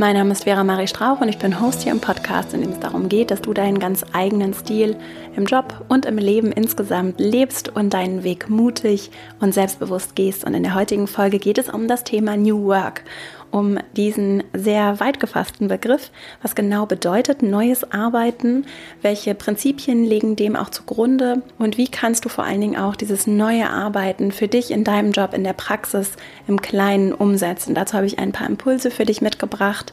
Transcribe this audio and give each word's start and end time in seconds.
Mein 0.00 0.14
Name 0.14 0.30
ist 0.30 0.44
Vera 0.44 0.62
Marie 0.62 0.86
Strauch 0.86 1.20
und 1.20 1.28
ich 1.28 1.38
bin 1.38 1.60
Host 1.60 1.82
hier 1.82 1.90
im 1.90 1.98
Podcast, 1.98 2.54
in 2.54 2.60
dem 2.60 2.70
es 2.70 2.78
darum 2.78 3.08
geht, 3.08 3.32
dass 3.32 3.42
du 3.42 3.52
deinen 3.52 3.80
ganz 3.80 4.04
eigenen 4.12 4.54
Stil 4.54 4.94
im 5.34 5.44
Job 5.44 5.84
und 5.88 6.06
im 6.06 6.18
Leben 6.18 6.52
insgesamt 6.52 7.18
lebst 7.18 7.68
und 7.70 7.94
deinen 7.94 8.22
Weg 8.22 8.48
mutig 8.48 9.10
und 9.40 9.52
selbstbewusst 9.52 10.14
gehst. 10.14 10.44
Und 10.44 10.54
in 10.54 10.62
der 10.62 10.76
heutigen 10.76 11.08
Folge 11.08 11.40
geht 11.40 11.58
es 11.58 11.68
um 11.68 11.88
das 11.88 12.04
Thema 12.04 12.36
New 12.36 12.66
Work 12.66 13.02
um 13.50 13.78
diesen 13.96 14.42
sehr 14.52 15.00
weit 15.00 15.20
gefassten 15.20 15.68
Begriff, 15.68 16.10
was 16.42 16.54
genau 16.54 16.86
bedeutet 16.86 17.42
neues 17.42 17.90
Arbeiten, 17.92 18.66
welche 19.02 19.34
Prinzipien 19.34 20.04
liegen 20.04 20.36
dem 20.36 20.56
auch 20.56 20.70
zugrunde 20.70 21.42
und 21.58 21.78
wie 21.78 21.88
kannst 21.88 22.24
du 22.24 22.28
vor 22.28 22.44
allen 22.44 22.60
Dingen 22.60 22.76
auch 22.76 22.96
dieses 22.96 23.26
neue 23.26 23.70
Arbeiten 23.70 24.32
für 24.32 24.48
dich 24.48 24.70
in 24.70 24.84
deinem 24.84 25.12
Job, 25.12 25.34
in 25.34 25.44
der 25.44 25.52
Praxis, 25.52 26.12
im 26.46 26.60
Kleinen 26.60 27.12
umsetzen. 27.12 27.74
Dazu 27.74 27.94
habe 27.94 28.06
ich 28.06 28.18
ein 28.18 28.32
paar 28.32 28.46
Impulse 28.46 28.90
für 28.90 29.04
dich 29.04 29.20
mitgebracht 29.20 29.92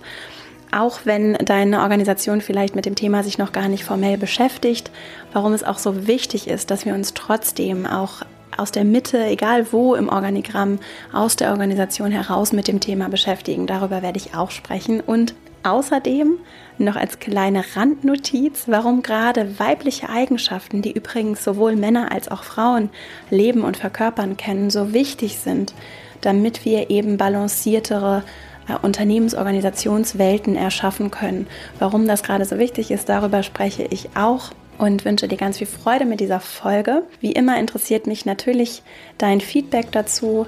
auch 0.71 0.99
wenn 1.05 1.33
deine 1.33 1.81
Organisation 1.81 2.41
vielleicht 2.41 2.75
mit 2.75 2.85
dem 2.85 2.95
Thema 2.95 3.23
sich 3.23 3.37
noch 3.37 3.53
gar 3.53 3.69
nicht 3.69 3.85
formell 3.85 4.17
beschäftigt, 4.17 4.91
warum 5.31 5.53
es 5.53 5.63
auch 5.63 5.77
so 5.77 6.05
wichtig 6.07 6.47
ist, 6.47 6.69
dass 6.69 6.85
wir 6.85 6.93
uns 6.93 7.13
trotzdem 7.13 7.85
auch 7.85 8.23
aus 8.57 8.71
der 8.71 8.85
Mitte, 8.85 9.23
egal 9.25 9.71
wo 9.71 9.95
im 9.95 10.09
Organigramm, 10.09 10.79
aus 11.13 11.35
der 11.35 11.51
Organisation 11.51 12.11
heraus 12.11 12.53
mit 12.53 12.67
dem 12.67 12.79
Thema 12.79 13.09
beschäftigen. 13.09 13.67
Darüber 13.67 14.01
werde 14.01 14.17
ich 14.17 14.35
auch 14.35 14.51
sprechen. 14.51 15.01
Und 15.01 15.33
außerdem 15.63 16.37
noch 16.77 16.95
als 16.95 17.19
kleine 17.19 17.63
Randnotiz, 17.75 18.63
warum 18.67 19.01
gerade 19.01 19.59
weibliche 19.59 20.09
Eigenschaften, 20.09 20.81
die 20.81 20.91
übrigens 20.91 21.43
sowohl 21.43 21.75
Männer 21.75 22.11
als 22.11 22.29
auch 22.29 22.43
Frauen 22.43 22.89
leben 23.29 23.63
und 23.63 23.77
verkörpern 23.77 24.37
können, 24.37 24.69
so 24.69 24.93
wichtig 24.93 25.39
sind, 25.39 25.73
damit 26.21 26.65
wir 26.65 26.89
eben 26.89 27.17
balanciertere 27.17 28.23
äh, 28.67 28.75
Unternehmensorganisationswelten 28.81 30.55
erschaffen 30.55 31.11
können. 31.11 31.47
Warum 31.79 32.07
das 32.07 32.23
gerade 32.23 32.45
so 32.45 32.57
wichtig 32.57 32.91
ist, 32.91 33.09
darüber 33.09 33.43
spreche 33.43 33.83
ich 33.83 34.09
auch 34.15 34.51
und 34.77 35.05
wünsche 35.05 35.27
dir 35.27 35.37
ganz 35.37 35.57
viel 35.57 35.67
Freude 35.67 36.05
mit 36.05 36.19
dieser 36.19 36.39
Folge. 36.39 37.03
Wie 37.21 37.31
immer 37.31 37.59
interessiert 37.59 38.07
mich 38.07 38.25
natürlich 38.25 38.83
dein 39.17 39.41
Feedback 39.41 39.91
dazu, 39.91 40.47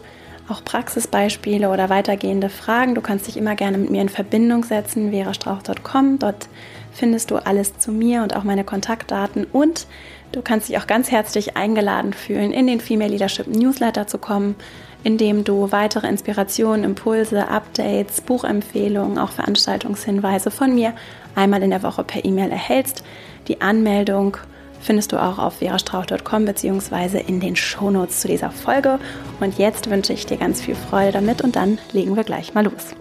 auch 0.50 0.64
Praxisbeispiele 0.64 1.70
oder 1.70 1.90
weitergehende 1.90 2.50
Fragen. 2.50 2.96
Du 2.96 3.02
kannst 3.02 3.28
dich 3.28 3.38
immer 3.38 3.56
gerne 3.56 3.78
mit 3.78 3.90
mir 3.90 4.02
in 4.02 4.10
Verbindung 4.10 4.64
setzen, 4.64 5.12
verastrauch.com. 5.12 6.20
Dort 6.20 6.48
findest 6.94 7.32
du 7.32 7.38
alles 7.38 7.78
zu 7.78 7.92
mir 7.92 8.24
und 8.24 8.36
auch 8.36 8.44
meine 8.44 8.64
Kontaktdaten 8.64 9.46
und 9.46 9.88
du 10.32 10.42
kannst 10.42 10.70
dich 10.70 10.78
auch 10.78 10.88
ganz 10.88 11.12
herzlich 11.12 11.56
eingeladen 11.58 12.14
fühlen, 12.14 12.52
in 12.52 12.68
den 12.68 12.80
Female 12.80 13.12
Leadership 13.12 13.48
Newsletter 13.48 14.08
zu 14.08 14.18
kommen, 14.18 14.56
in 15.04 15.18
dem 15.18 15.44
du 15.44 15.72
weitere 15.72 16.08
Inspirationen, 16.08 16.84
Impulse, 16.84 17.48
Updates, 17.50 18.22
Buchempfehlungen, 18.22 19.20
auch 19.20 19.32
Veranstaltungshinweise 19.32 20.50
von 20.50 20.74
mir 20.74 20.94
einmal 21.36 21.62
in 21.62 21.70
der 21.70 21.84
Woche 21.84 22.04
per 22.04 22.26
E-Mail 22.26 22.52
erhältst. 22.52 23.04
Die 23.48 23.62
Anmeldung 23.62 24.38
findest 24.82 25.12
du 25.12 25.22
auch 25.22 25.40
auf 25.40 25.58
verastrauch.com 25.58 26.46
bzw. 26.46 27.20
in 27.26 27.40
den 27.40 27.56
Shownotes 27.56 28.22
zu 28.22 28.28
dieser 28.28 28.52
Folge. 28.52 29.00
Und 29.40 29.58
jetzt 29.58 29.90
wünsche 29.90 30.14
ich 30.14 30.26
dir 30.26 30.38
ganz 30.38 30.62
viel 30.62 30.76
Freude 30.76 31.14
damit 31.14 31.42
und 31.42 31.56
dann 31.56 31.78
legen 31.92 32.16
wir 32.16 32.24
gleich 32.24 32.54
mal 32.54 32.66
los. 32.66 32.96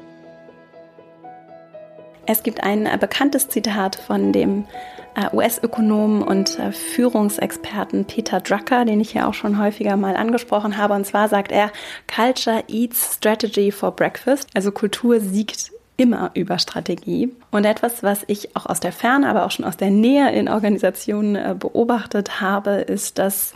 Es 2.29 2.43
gibt 2.43 2.65
ein 2.65 2.87
äh, 2.87 2.99
bekanntes 3.01 3.49
Zitat 3.49 3.95
von 3.95 4.33
dem 4.33 4.67
äh, 5.15 5.35
US-Ökonomen 5.35 6.23
und 6.23 6.59
äh, 6.59 6.73
Führungsexperten 6.73 8.05
Peter 8.05 8.41
Drucker, 8.41 8.85
den 8.85 9.01
ich 9.01 9.15
ja 9.15 9.29
auch 9.29 9.35
schon 9.35 9.61
häufiger 9.61 9.97
mal 9.97 10.17
angesprochen 10.17 10.77
habe. 10.77 10.95
Und 10.95 11.07
zwar 11.07 11.29
sagt 11.29 11.53
er, 11.53 11.71
Culture 12.13 12.65
eats 12.69 13.15
strategy 13.15 13.71
for 13.71 13.93
breakfast. 13.93 14.49
Also 14.55 14.73
Kultur 14.73 15.21
siegt 15.21 15.71
immer 15.97 16.31
über 16.35 16.59
Strategie. 16.59 17.33
Und 17.51 17.65
etwas, 17.65 18.03
was 18.03 18.25
ich 18.27 18.55
auch 18.57 18.67
aus 18.67 18.81
der 18.81 18.93
Ferne, 18.93 19.29
aber 19.29 19.47
auch 19.47 19.51
schon 19.51 19.65
aus 19.65 19.77
der 19.77 19.91
Nähe 19.91 20.31
in 20.33 20.49
Organisationen 20.49 21.37
äh, 21.37 21.55
beobachtet 21.59 22.41
habe, 22.41 22.73
ist, 22.73 23.19
dass 23.19 23.55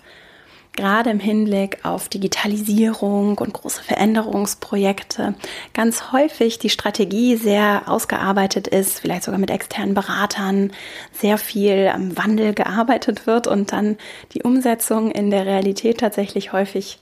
gerade 0.72 1.10
im 1.10 1.20
Hinblick 1.20 1.84
auf 1.84 2.08
Digitalisierung 2.08 3.38
und 3.38 3.52
große 3.52 3.82
Veränderungsprojekte 3.82 5.34
ganz 5.74 6.12
häufig 6.12 6.58
die 6.58 6.70
Strategie 6.70 7.36
sehr 7.36 7.82
ausgearbeitet 7.86 8.68
ist, 8.68 9.00
vielleicht 9.00 9.24
sogar 9.24 9.40
mit 9.40 9.50
externen 9.50 9.94
Beratern, 9.94 10.72
sehr 11.12 11.38
viel 11.38 11.90
am 11.92 12.16
Wandel 12.16 12.54
gearbeitet 12.54 13.26
wird 13.26 13.46
und 13.46 13.72
dann 13.72 13.98
die 14.32 14.42
Umsetzung 14.42 15.10
in 15.10 15.30
der 15.30 15.44
Realität 15.44 15.98
tatsächlich 15.98 16.52
häufig 16.52 17.00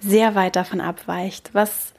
sehr 0.00 0.34
weit 0.34 0.54
davon 0.54 0.80
abweicht, 0.80 1.50
was 1.52 1.92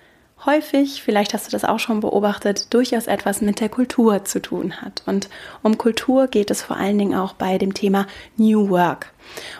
häufig, 0.46 1.02
vielleicht 1.04 1.34
hast 1.34 1.48
du 1.48 1.52
das 1.52 1.66
auch 1.66 1.80
schon 1.80 2.00
beobachtet, 2.00 2.74
durchaus 2.74 3.08
etwas 3.08 3.42
mit 3.42 3.60
der 3.60 3.70
Kultur 3.70 4.26
zu 4.26 4.42
tun 4.42 4.82
hat. 4.82 5.04
Und 5.06 5.30
um 5.64 5.78
Kultur 5.78 6.28
geht 6.28 6.52
es 6.52 6.62
vor 6.62 6.78
allen 6.78 6.98
Dingen 6.98 7.16
auch 7.16 7.34
bei 7.34 7.58
dem 7.58 7.74
Thema 7.74 8.08
New 8.38 8.70
Work. 8.70 9.12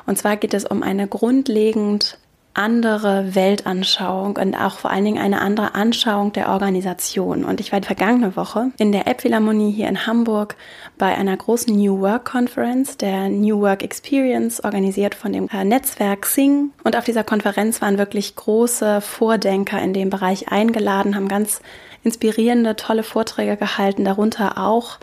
Und 0.06 0.18
zwar 0.18 0.38
geht 0.38 0.54
es 0.54 0.66
um 0.66 0.84
eine 0.84 1.08
grundlegend 1.08 2.18
andere 2.54 3.36
Weltanschauung 3.36 4.38
und 4.38 4.56
auch 4.56 4.80
vor 4.80 4.92
allen 4.92 5.06
Dingen 5.06 5.22
eine 5.22 5.42
andere 5.42 5.76
Anschauung 5.76 6.34
der 6.34 6.50
Organisation. 6.50 7.46
Und 7.46 7.60
ich 7.60 7.72
war 7.72 7.80
die 7.80 7.86
vergangene 7.86 8.36
Woche 8.36 8.72
in 8.78 8.92
der 8.92 9.08
Elbphilharmonie 9.08 9.72
hier 9.72 9.88
in 9.88 10.06
Hamburg 10.06 10.56
bei 10.98 11.16
einer 11.16 11.38
großen 11.38 11.76
New 11.76 12.02
Work 12.02 12.26
Conference, 12.26 12.98
der 12.98 13.30
New 13.30 13.62
Work 13.62 13.84
Experience, 13.84 14.64
organisiert 14.64 15.16
von 15.16 15.32
dem 15.32 15.48
äh, 15.50 15.64
Netzwerk 15.64 16.26
Sing. 16.26 16.72
Und 16.84 16.98
auf 16.98 17.06
dieser 17.06 17.24
Konferenz 17.24 17.82
waren 17.82 17.98
wirklich 17.98 18.36
große 18.36 19.02
Vordenker 19.02 19.82
in 19.82 19.94
dem 19.94 20.10
Bereich 20.10 20.52
eingeladen, 20.52 21.16
haben 21.16 21.28
ganz 21.28 21.62
inspirierende, 22.04 22.76
tolle 22.76 23.04
Vorträge 23.04 23.58
gehalten, 23.58 24.06
darunter 24.06 24.58
auch 24.58 25.00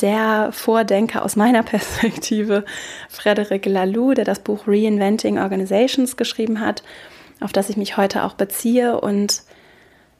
der 0.00 0.50
Vordenker 0.52 1.24
aus 1.24 1.36
meiner 1.36 1.62
Perspektive, 1.64 2.64
Frederic 3.08 3.66
Laloux, 3.66 4.14
der 4.14 4.24
das 4.24 4.40
Buch 4.40 4.64
Reinventing 4.66 5.38
Organizations 5.38 6.16
geschrieben 6.16 6.60
hat, 6.60 6.82
auf 7.40 7.52
das 7.52 7.70
ich 7.70 7.76
mich 7.76 7.96
heute 7.96 8.24
auch 8.24 8.34
beziehe. 8.34 9.00
Und 9.00 9.42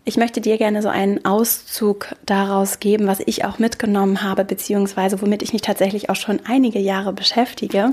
ich 0.05 0.17
möchte 0.17 0.41
dir 0.41 0.57
gerne 0.57 0.83
so 0.83 0.89
einen 0.89 1.25
Auszug 1.25 2.15
daraus 2.25 2.81
geben, 2.81 3.07
was 3.07 3.21
ich 3.27 3.45
auch 3.45 3.59
mitgenommen 3.59 4.23
habe, 4.23 4.45
beziehungsweise 4.45 5.21
womit 5.21 5.43
ich 5.43 5.53
mich 5.53 5.63
tatsächlich 5.63 6.09
auch 6.09 6.17
schon 6.17 6.41
einige 6.47 6.79
Jahre 6.79 7.13
beschäftige. 7.13 7.93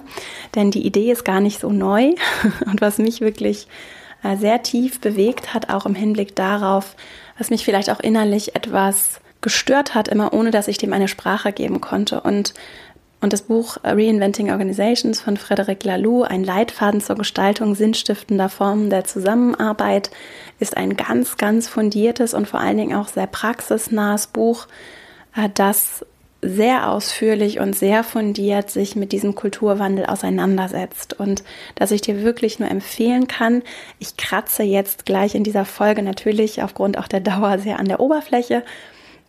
Denn 0.55 0.71
die 0.71 0.85
Idee 0.85 1.11
ist 1.11 1.25
gar 1.25 1.41
nicht 1.41 1.59
so 1.59 1.69
neu 1.69 2.13
und 2.65 2.81
was 2.81 2.97
mich 2.97 3.21
wirklich 3.21 3.67
äh, 4.23 4.37
sehr 4.37 4.63
tief 4.63 5.01
bewegt 5.01 5.53
hat, 5.53 5.69
auch 5.69 5.85
im 5.85 5.95
Hinblick 5.95 6.35
darauf, 6.35 6.95
was 7.37 7.49
mich 7.49 7.65
vielleicht 7.65 7.89
auch 7.89 7.99
innerlich 7.99 8.55
etwas 8.55 9.19
gestört 9.41 9.95
hat, 9.95 10.07
immer 10.07 10.33
ohne 10.33 10.51
dass 10.51 10.67
ich 10.67 10.77
dem 10.77 10.93
eine 10.93 11.07
Sprache 11.07 11.51
geben 11.51 11.81
konnte. 11.81 12.21
Und, 12.21 12.53
und 13.21 13.33
das 13.33 13.43
Buch 13.43 13.77
Reinventing 13.83 14.51
Organizations 14.51 15.21
von 15.21 15.37
Frederic 15.37 15.83
Laloux, 15.83 16.23
ein 16.23 16.43
Leitfaden 16.43 17.01
zur 17.01 17.15
Gestaltung 17.15 17.75
sinnstiftender 17.75 18.49
Formen 18.49 18.89
der 18.89 19.03
Zusammenarbeit, 19.03 20.11
ist 20.59 20.77
ein 20.77 20.97
ganz, 20.97 21.37
ganz 21.37 21.67
fundiertes 21.67 22.33
und 22.33 22.47
vor 22.47 22.59
allen 22.59 22.77
Dingen 22.77 22.97
auch 22.97 23.07
sehr 23.07 23.27
praxisnahes 23.27 24.27
Buch, 24.27 24.67
äh, 25.35 25.49
das 25.53 26.05
sehr 26.41 26.91
ausführlich 26.91 27.59
und 27.59 27.75
sehr 27.75 28.03
fundiert 28.03 28.69
sich 28.69 28.95
mit 28.95 29.11
diesem 29.11 29.33
Kulturwandel 29.33 30.05
auseinandersetzt 30.05 31.19
und 31.19 31.43
dass 31.75 31.91
ich 31.91 32.01
dir 32.01 32.23
wirklich 32.23 32.59
nur 32.59 32.69
empfehlen 32.69 33.27
kann. 33.27 33.63
Ich 33.97 34.17
kratze 34.17 34.61
jetzt 34.61 35.05
gleich 35.05 35.33
in 35.33 35.43
dieser 35.43 35.65
Folge 35.65 36.03
natürlich 36.03 36.61
aufgrund 36.61 36.97
auch 36.99 37.07
der 37.07 37.21
Dauer 37.21 37.57
sehr 37.57 37.79
an 37.79 37.87
der 37.87 37.99
Oberfläche 37.99 38.63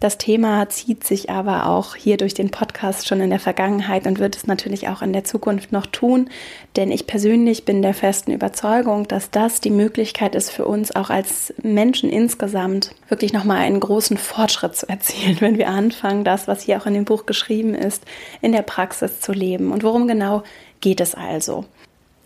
das 0.00 0.17
Thema 0.17 0.69
zieht 0.69 1.03
sich 1.03 1.29
aber 1.29 1.67
auch 1.67 1.97
hier 1.97 2.17
durch 2.19 2.33
den 2.33 2.50
Podcast 2.50 3.09
schon 3.09 3.21
in 3.21 3.31
der 3.31 3.41
Vergangenheit 3.41 4.06
und 4.06 4.21
wird 4.21 4.37
es 4.37 4.47
natürlich 4.47 4.89
auch 4.89 5.03
in 5.03 5.12
der 5.12 5.25
Zukunft 5.25 5.73
noch 5.73 5.87
tun, 5.87 6.31
denn 6.77 6.93
ich 6.93 7.09
persönlich 7.09 7.65
bin 7.65 7.83
der 7.83 7.95
festen 7.95 8.31
Überzeugung, 8.31 9.09
dass 9.09 9.31
das 9.33 9.61
die 9.61 9.71
Möglichkeit 9.71 10.37
ist 10.37 10.50
für 10.50 10.67
uns 10.67 10.95
auch 10.95 11.11
als 11.11 11.53
Menschen 11.62 12.11
insgesamt 12.11 12.95
wirklich 13.09 13.33
nochmal 13.33 13.59
einen 13.59 13.81
großen 13.81 14.19
Fortschritt 14.19 14.77
zu 14.77 14.89
erzielen, 14.89 15.37
wenn 15.41 15.59
wir 15.59 15.69
anfangen, 15.69 16.23
das, 16.23 16.47
was 16.47 16.62
hier 16.62 16.81
auch 16.81 16.87
in 16.87 16.95
dem 16.95 17.05
Buch 17.05 17.27
geschrieben 17.27 17.75
ist, 17.75 18.05
in 18.41 18.53
der 18.53 18.62
Praxis 18.62 19.21
zu 19.21 19.33
leben. 19.33 19.73
Und 19.73 19.83
worum 19.83 20.06
genau 20.06 20.45
geht 20.81 21.00
es 21.00 21.17
also? 21.17 21.65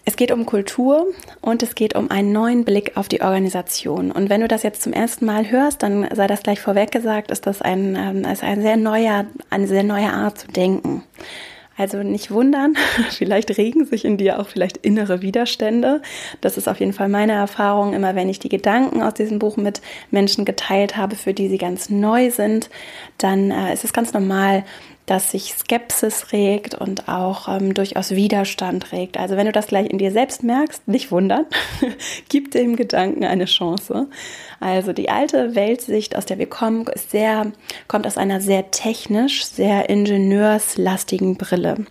Es 0.04 0.16
geht 0.16 0.32
um 0.32 0.46
Kultur 0.46 1.06
und 1.40 1.62
es 1.62 1.76
geht 1.76 1.94
um 1.94 2.10
einen 2.10 2.32
neuen 2.32 2.64
Blick 2.64 2.96
auf 2.96 3.08
die 3.08 3.22
Organisation. 3.22 4.10
Und 4.10 4.30
wenn 4.30 4.40
du 4.40 4.48
das 4.48 4.64
jetzt 4.64 4.82
zum 4.82 4.92
ersten 4.92 5.24
Mal 5.26 5.50
hörst, 5.50 5.82
dann 5.84 6.08
sei 6.12 6.26
das 6.26 6.42
gleich 6.42 6.60
vorweg 6.60 6.90
gesagt, 6.90 7.30
ist 7.30 7.46
das 7.46 7.62
ein, 7.62 7.96
ähm, 7.96 8.24
ist 8.24 8.42
ein 8.42 8.62
sehr 8.62 8.76
neuer, 8.76 9.26
eine 9.48 9.68
sehr 9.68 9.84
neue 9.84 10.12
Art 10.12 10.38
zu 10.38 10.48
denken. 10.48 11.04
Also 11.76 12.02
nicht 12.02 12.30
wundern, 12.30 12.74
vielleicht 13.10 13.56
regen 13.56 13.86
sich 13.86 14.04
in 14.04 14.16
dir 14.16 14.40
auch 14.40 14.48
vielleicht 14.48 14.76
innere 14.78 15.22
Widerstände. 15.22 16.02
Das 16.40 16.56
ist 16.56 16.68
auf 16.68 16.80
jeden 16.80 16.92
Fall 16.92 17.08
meine 17.08 17.32
Erfahrung. 17.32 17.94
Immer 17.94 18.14
wenn 18.14 18.28
ich 18.28 18.40
die 18.40 18.48
Gedanken 18.48 19.02
aus 19.02 19.14
diesem 19.14 19.38
Buch 19.38 19.56
mit 19.56 19.80
Menschen 20.10 20.44
geteilt 20.44 20.96
habe, 20.96 21.16
für 21.16 21.32
die 21.32 21.48
sie 21.48 21.58
ganz 21.58 21.88
neu 21.90 22.30
sind, 22.30 22.70
dann 23.18 23.50
äh, 23.50 23.72
ist 23.72 23.84
es 23.84 23.92
ganz 23.92 24.12
normal, 24.12 24.64
dass 25.12 25.30
sich 25.30 25.52
Skepsis 25.52 26.32
regt 26.32 26.74
und 26.74 27.06
auch 27.06 27.46
ähm, 27.46 27.74
durchaus 27.74 28.12
Widerstand 28.12 28.92
regt. 28.92 29.18
Also 29.18 29.36
wenn 29.36 29.44
du 29.44 29.52
das 29.52 29.66
gleich 29.66 29.90
in 29.90 29.98
dir 29.98 30.10
selbst 30.10 30.42
merkst, 30.42 30.88
nicht 30.88 31.10
wundern, 31.10 31.44
gib 32.30 32.50
dem 32.52 32.76
Gedanken 32.76 33.22
eine 33.22 33.44
Chance. 33.44 34.08
Also 34.62 34.92
die 34.92 35.10
alte 35.10 35.56
Weltsicht, 35.56 36.14
aus 36.14 36.24
der 36.24 36.38
wir 36.38 36.48
kommen, 36.48 36.86
ist 36.86 37.10
sehr, 37.10 37.50
kommt 37.88 38.06
aus 38.06 38.16
einer 38.16 38.40
sehr 38.40 38.70
technisch, 38.70 39.44
sehr 39.44 39.90
ingenieurslastigen 39.90 41.36
Brille. 41.36 41.84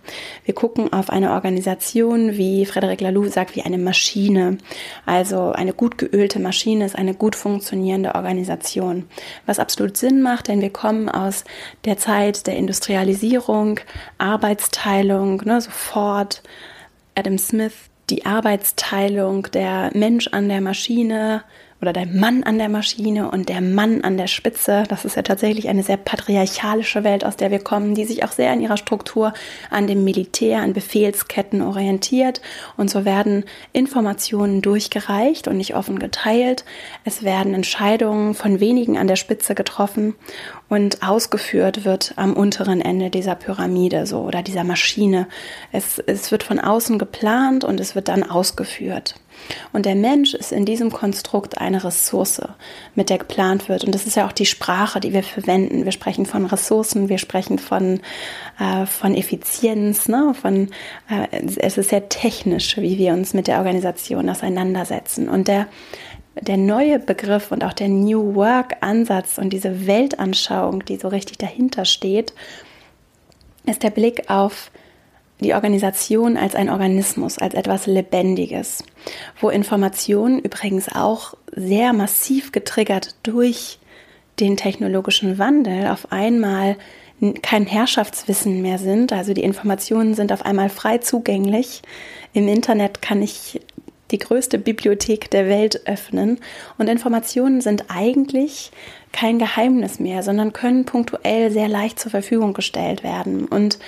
Wir 0.46 0.54
gucken 0.54 0.90
auf 0.90 1.10
eine 1.10 1.32
Organisation, 1.32 2.38
wie 2.38 2.64
Frederic 2.64 3.02
Laloux 3.02 3.28
sagt, 3.28 3.56
wie 3.56 3.62
eine 3.62 3.76
Maschine. 3.76 4.56
Also 5.04 5.52
eine 5.52 5.74
gut 5.74 5.98
geölte 5.98 6.38
Maschine 6.38 6.86
ist 6.86 6.96
eine 6.96 7.12
gut 7.12 7.36
funktionierende 7.36 8.14
Organisation. 8.14 9.04
Was 9.44 9.58
absolut 9.58 9.98
Sinn 9.98 10.22
macht, 10.22 10.48
denn 10.48 10.62
wir 10.62 10.72
kommen 10.72 11.10
aus 11.10 11.44
der 11.84 11.98
Zeit 11.98 12.46
der 12.46 12.56
Industrialisierung, 12.56 13.80
Arbeitsteilung, 14.16 15.42
ne, 15.44 15.60
sofort 15.60 16.42
Adam 17.14 17.36
Smith, 17.36 17.74
die 18.08 18.24
Arbeitsteilung, 18.24 19.48
der 19.52 19.90
Mensch 19.92 20.28
an 20.28 20.48
der 20.48 20.62
Maschine, 20.62 21.42
oder 21.82 21.92
der 21.92 22.06
Mann 22.06 22.44
an 22.44 22.58
der 22.58 22.68
Maschine 22.68 23.28
und 23.30 23.48
der 23.48 23.60
Mann 23.60 24.02
an 24.02 24.16
der 24.16 24.28
Spitze. 24.28 24.84
Das 24.88 25.04
ist 25.04 25.16
ja 25.16 25.22
tatsächlich 25.22 25.68
eine 25.68 25.82
sehr 25.82 25.96
patriarchalische 25.96 27.02
Welt, 27.02 27.24
aus 27.24 27.36
der 27.36 27.50
wir 27.50 27.58
kommen, 27.58 27.96
die 27.96 28.04
sich 28.04 28.24
auch 28.24 28.30
sehr 28.30 28.52
in 28.52 28.60
ihrer 28.60 28.76
Struktur 28.76 29.34
an 29.68 29.88
dem 29.88 30.04
Militär, 30.04 30.60
an 30.60 30.72
Befehlsketten 30.72 31.60
orientiert. 31.60 32.40
Und 32.76 32.88
so 32.88 33.04
werden 33.04 33.44
Informationen 33.72 34.62
durchgereicht 34.62 35.48
und 35.48 35.56
nicht 35.56 35.74
offen 35.74 35.98
geteilt. 35.98 36.64
Es 37.04 37.24
werden 37.24 37.52
Entscheidungen 37.52 38.34
von 38.34 38.60
wenigen 38.60 38.96
an 38.96 39.08
der 39.08 39.16
Spitze 39.16 39.56
getroffen 39.56 40.14
und 40.68 41.02
ausgeführt 41.02 41.84
wird 41.84 42.14
am 42.16 42.32
unteren 42.32 42.80
Ende 42.80 43.10
dieser 43.10 43.34
Pyramide 43.34 44.06
so 44.06 44.20
oder 44.20 44.42
dieser 44.42 44.64
Maschine. 44.64 45.26
Es, 45.72 45.98
es 45.98 46.30
wird 46.30 46.44
von 46.44 46.60
außen 46.60 46.98
geplant 46.98 47.64
und 47.64 47.80
es 47.80 47.94
wird 47.96 48.08
dann 48.08 48.22
ausgeführt. 48.22 49.16
Und 49.72 49.86
der 49.86 49.94
Mensch 49.94 50.34
ist 50.34 50.52
in 50.52 50.64
diesem 50.64 50.90
Konstrukt 50.90 51.58
eine 51.58 51.82
Ressource, 51.82 52.42
mit 52.94 53.10
der 53.10 53.18
geplant 53.18 53.68
wird. 53.68 53.84
Und 53.84 53.94
das 53.94 54.06
ist 54.06 54.16
ja 54.16 54.26
auch 54.26 54.32
die 54.32 54.46
Sprache, 54.46 55.00
die 55.00 55.12
wir 55.12 55.22
verwenden. 55.22 55.84
Wir 55.84 55.92
sprechen 55.92 56.26
von 56.26 56.46
Ressourcen, 56.46 57.08
wir 57.08 57.18
sprechen 57.18 57.58
von, 57.58 58.00
äh, 58.58 58.86
von 58.86 59.14
Effizienz, 59.14 60.08
ne? 60.08 60.34
von, 60.40 60.68
äh, 61.08 61.42
es 61.56 61.78
ist 61.78 61.90
sehr 61.90 62.08
technisch, 62.08 62.76
wie 62.76 62.98
wir 62.98 63.12
uns 63.12 63.34
mit 63.34 63.46
der 63.46 63.58
Organisation 63.58 64.28
auseinandersetzen. 64.28 65.28
Und 65.28 65.48
der, 65.48 65.68
der 66.40 66.56
neue 66.56 66.98
Begriff 66.98 67.52
und 67.52 67.64
auch 67.64 67.72
der 67.72 67.88
New 67.88 68.34
Work-Ansatz 68.34 69.38
und 69.38 69.52
diese 69.52 69.86
Weltanschauung, 69.86 70.84
die 70.84 70.96
so 70.96 71.08
richtig 71.08 71.38
dahinter 71.38 71.84
steht, 71.84 72.32
ist 73.66 73.82
der 73.82 73.90
Blick 73.90 74.28
auf 74.28 74.70
die 75.42 75.54
Organisation 75.54 76.36
als 76.36 76.54
ein 76.54 76.70
Organismus, 76.70 77.38
als 77.38 77.54
etwas 77.54 77.86
Lebendiges, 77.86 78.84
wo 79.40 79.50
Informationen 79.50 80.38
übrigens 80.38 80.88
auch 80.88 81.34
sehr 81.54 81.92
massiv 81.92 82.52
getriggert 82.52 83.16
durch 83.22 83.78
den 84.40 84.56
technologischen 84.56 85.38
Wandel 85.38 85.88
auf 85.88 86.10
einmal 86.10 86.76
kein 87.42 87.66
Herrschaftswissen 87.66 88.62
mehr 88.62 88.78
sind. 88.78 89.12
Also 89.12 89.32
die 89.32 89.44
Informationen 89.44 90.14
sind 90.14 90.32
auf 90.32 90.44
einmal 90.44 90.68
frei 90.68 90.98
zugänglich. 90.98 91.82
Im 92.32 92.48
Internet 92.48 93.00
kann 93.02 93.22
ich 93.22 93.60
die 94.10 94.18
größte 94.18 94.58
Bibliothek 94.58 95.30
der 95.30 95.48
Welt 95.48 95.86
öffnen 95.86 96.38
und 96.78 96.88
Informationen 96.88 97.60
sind 97.60 97.86
eigentlich 97.88 98.70
kein 99.10 99.38
Geheimnis 99.38 100.00
mehr, 100.00 100.22
sondern 100.22 100.52
können 100.52 100.84
punktuell 100.84 101.50
sehr 101.50 101.68
leicht 101.68 101.98
zur 101.98 102.10
Verfügung 102.10 102.52
gestellt 102.52 103.02
werden. 103.02 103.46
Und 103.46 103.78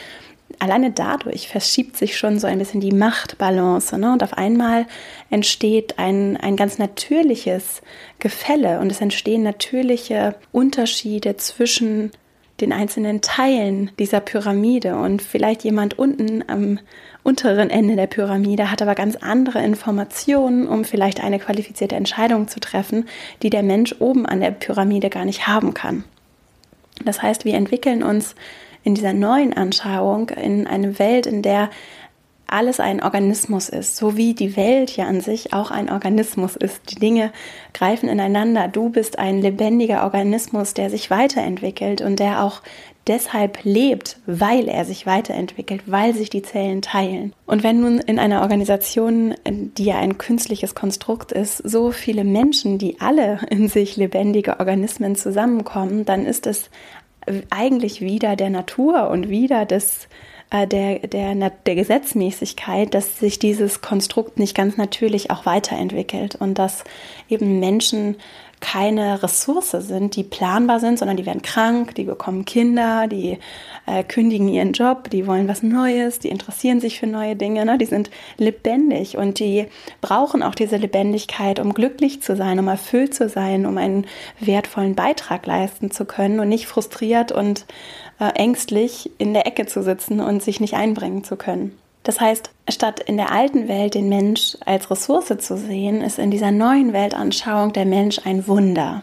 alleine 0.59 0.91
dadurch 0.91 1.49
verschiebt 1.49 1.97
sich 1.97 2.17
schon 2.17 2.39
so 2.39 2.47
ein 2.47 2.59
bisschen 2.59 2.81
die 2.81 2.93
Machtbalance. 2.93 3.99
Ne? 3.99 4.13
Und 4.13 4.23
auf 4.23 4.35
einmal 4.35 4.87
entsteht 5.31 5.99
ein, 5.99 6.37
ein 6.37 6.57
ganz 6.57 6.79
natürliches 6.79 7.83
Gefälle 8.19 8.81
und 8.81 8.91
es 8.91 9.01
entstehen 9.01 9.43
natürliche 9.43 10.35
Unterschiede 10.53 11.37
zwischen 11.37 12.11
den 12.61 12.73
einzelnen 12.73 13.21
Teilen 13.21 13.91
dieser 13.99 14.21
Pyramide 14.21 14.97
und 14.97 15.23
vielleicht 15.23 15.65
jemand 15.65 15.99
unten 15.99 16.45
am 16.49 16.79
unteren 17.25 17.71
Ende 17.71 17.97
der 17.97 18.07
Pyramide 18.07 18.71
hat 18.71 18.81
aber 18.81 18.95
ganz 18.95 19.17
andere 19.17 19.63
Informationen, 19.65 20.69
um 20.69 20.85
vielleicht 20.85 21.23
eine 21.23 21.39
qualifizierte 21.39 21.97
Entscheidung 21.97 22.47
zu 22.47 22.61
treffen, 22.61 23.09
die 23.43 23.51
der 23.51 23.63
Mensch 23.63 23.97
oben 23.99 24.27
an 24.27 24.41
der 24.41 24.53
Pyramide 24.53 25.11
gar 25.11 25.25
nicht 25.25 25.49
haben 25.49 25.75
kann. 25.75 26.05
Das 27.05 27.23
heißt, 27.23 27.45
wir 27.45 27.55
entwickeln 27.55 28.03
uns 28.03 28.37
in 28.85 28.95
dieser 28.95 29.13
neuen 29.13 29.53
Anschauung 29.55 30.29
in 30.29 30.67
eine 30.67 30.99
Welt, 30.99 31.27
in 31.27 31.43
der 31.43 31.71
alles 32.47 32.79
ein 32.79 33.03
Organismus 33.03 33.69
ist, 33.69 33.97
so 33.97 34.17
wie 34.17 34.35
die 34.35 34.57
Welt 34.57 34.97
ja 34.97 35.07
an 35.07 35.21
sich 35.21 35.53
auch 35.53 35.71
ein 35.71 35.91
Organismus 35.91 36.55
ist. 36.55 36.91
Die 36.91 37.01
Dinge 37.01 37.33
greifen 37.73 38.09
ineinander. 38.09 38.69
Du 38.69 38.91
bist 38.91 39.19
ein 39.19 39.41
lebendiger 39.41 40.05
Organismus, 40.05 40.75
der 40.75 40.91
sich 40.91 41.11
weiterentwickelt 41.11 42.01
und 42.01 42.21
der 42.21 42.45
auch 42.45 42.63
deshalb 43.07 43.65
lebt, 43.65 44.19
weil 44.27 44.69
er 44.69 44.85
sich 44.85 45.07
weiterentwickelt, 45.07 45.83
weil 45.87 46.15
sich 46.15 46.31
die 46.31 46.43
Zellen 46.43 46.81
teilen. 46.81 47.35
Und 47.47 47.63
wenn 47.63 47.81
nun 47.81 47.99
in 47.99 48.19
einer 48.19 48.43
Organisation, 48.43 49.35
die 49.47 49.85
ja 49.85 49.99
ein 49.99 50.17
künstliches 50.17 50.75
Konstrukt 50.75 51.33
ist, 51.33 51.59
so 51.59 51.91
viele 51.91 52.25
Menschen, 52.25 52.79
die 52.79 53.01
alle 53.01 53.41
in 53.51 53.69
sich 53.69 53.97
lebendige 53.97 54.59
Organismen 54.61 55.17
zusammenkommen, 55.17 56.05
dann 56.05 56.25
ist 56.25 56.47
es 56.47 56.71
eigentlich 57.51 58.01
wieder 58.01 58.37
der 58.37 58.51
Natur 58.51 59.09
und 59.11 59.29
wieder 59.29 59.65
des, 59.65 60.09
äh, 60.51 60.67
der, 60.67 61.01
der, 61.01 61.51
der 61.51 61.75
Gesetzmäßigkeit, 61.75 62.95
dass 62.95 63.19
sich 63.19 63.39
dieses 63.39 63.81
Konstrukt 63.81 64.39
nicht 64.39 64.57
ganz 64.57 64.77
natürlich 64.77 65.31
auch 65.31 65.47
weiterentwickelt 65.47 66.37
und 66.37 66.59
dass 66.59 66.85
eben 67.29 67.61
Menschen 67.61 68.17
keine 68.65 69.23
Ressource 69.23 69.73
sind, 69.73 70.17
die 70.17 70.23
planbar 70.23 70.81
sind, 70.81 70.99
sondern 70.99 71.19
die 71.19 71.27
werden 71.27 71.43
krank, 71.43 71.95
die 71.97 72.05
bekommen 72.05 72.47
Kinder, 72.47 73.07
die 73.09 73.39
äh, 73.85 74.03
kündigen 74.03 74.49
ihren 74.49 74.73
Job, 74.73 75.11
die 75.11 75.27
wollen 75.27 75.49
was 75.49 75.63
Neues, 75.63 76.19
die 76.19 76.31
interessieren 76.31 76.81
sich 76.81 76.99
für 76.99 77.07
neue 77.07 77.37
Dinge, 77.37 77.67
ne? 77.67 77.77
die 77.77 77.85
sind 77.85 78.09
lebendig 78.39 79.19
und 79.19 79.39
die 79.39 79.67
brauchen 80.01 80.43
auch 80.43 80.55
diese 80.55 80.79
Lebendigkeit, 80.79 81.61
um 81.61 81.75
glücklich 81.75 82.23
zu 82.23 82.37
sein, 82.37 82.59
um 82.59 82.67
erfüllt 82.67 83.15
zu 83.15 83.29
sein, 83.29 83.67
um 83.67 83.77
einen 83.77 84.07
wertvollen 84.41 84.95
Beitrag 84.95 85.45
leisten 85.45 85.91
zu 85.91 86.07
können 86.07 86.41
und 86.41 86.49
nicht 86.49 86.67
frustriert 86.67 87.33
und 87.33 87.67
äh, 88.19 88.31
ängstlich 88.35 89.11
in 89.19 89.35
der 89.35 89.47
Ecke 89.47 89.67
zu 89.67 89.83
sitzen 89.83 90.21
und 90.21 90.43
sich 90.43 90.59
nicht 90.59 90.73
einbringen 90.73 91.23
zu 91.23 91.37
können. 91.37 91.77
Das 92.03 92.19
heißt, 92.19 92.51
statt 92.69 93.01
in 93.01 93.17
der 93.17 93.31
alten 93.31 93.69
Welt 93.69 93.95
den 93.95 94.09
Mensch 94.09 94.57
als 94.65 94.91
Ressource 94.91 95.33
zu 95.39 95.57
sehen, 95.57 96.01
ist 96.01 96.19
in 96.19 96.31
dieser 96.31 96.51
neuen 96.51 96.93
Weltanschauung 96.93 97.73
der 97.75 97.85
Mensch 97.85 98.21
ein 98.25 98.47
Wunder. 98.49 99.03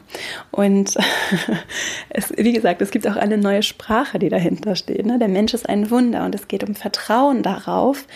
Und 0.50 0.96
es, 2.10 2.34
wie 2.36 2.54
gesagt, 2.54 2.82
es 2.82 2.92
gibt 2.92 3.08
auch 3.08 3.16
eine 3.16 3.38
neue 3.38 3.62
Sprache, 3.62 4.18
die 4.18 4.30
dahinter 4.30 4.76
steht. 4.76 5.06
Ne? 5.06 5.20
Der 5.20 5.28
Mensch 5.28 5.54
ist 5.54 5.70
ein 5.70 5.92
Wunder 5.92 6.26
und 6.26 6.34
es 6.34 6.48
geht 6.48 6.68
um 6.68 6.74
Vertrauen 6.74 7.44
darauf, 7.44 8.08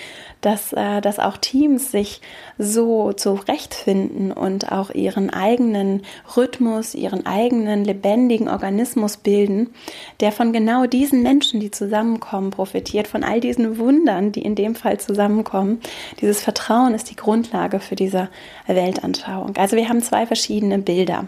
dass, 0.46 0.74
äh, 0.74 1.02
dass 1.02 1.18
auch 1.18 1.38
Teams 1.38 1.92
sich 1.92 2.22
so 2.58 3.14
zurechtfinden 3.14 4.32
und 4.32 4.72
auch 4.72 4.92
ihren 4.92 5.32
eigenen 5.32 6.04
Rhythmus, 6.38 6.94
ihren 6.94 7.26
eigenen 7.26 7.84
lebendigen 7.84 8.48
Organismus 8.48 9.18
bilden, 9.18 9.72
der 10.20 10.32
von 10.32 10.54
genau 10.54 10.86
diesen 10.86 11.24
Menschen, 11.24 11.60
die 11.60 11.72
zusammenkommen, 11.72 12.52
profitiert, 12.52 13.08
von 13.08 13.24
all 13.24 13.40
diesen 13.40 13.80
Wundern, 13.80 14.32
die 14.32 14.44
in 14.44 14.56
dem 14.56 14.76
Fall 14.76 15.00
zusammenkommen. 15.36 15.82
Dieses 16.22 16.42
Vertrauen 16.42 16.94
ist 16.94 17.10
die 17.10 17.16
Grundlage 17.16 17.80
für 17.80 17.96
diese 17.96 18.30
Weltanschauung. 18.68 19.56
Also 19.58 19.76
wir 19.76 19.90
haben 19.90 20.02
zwei 20.02 20.26
verschiedene 20.26 20.80
Bilder. 20.80 21.26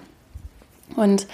Und 0.95 1.27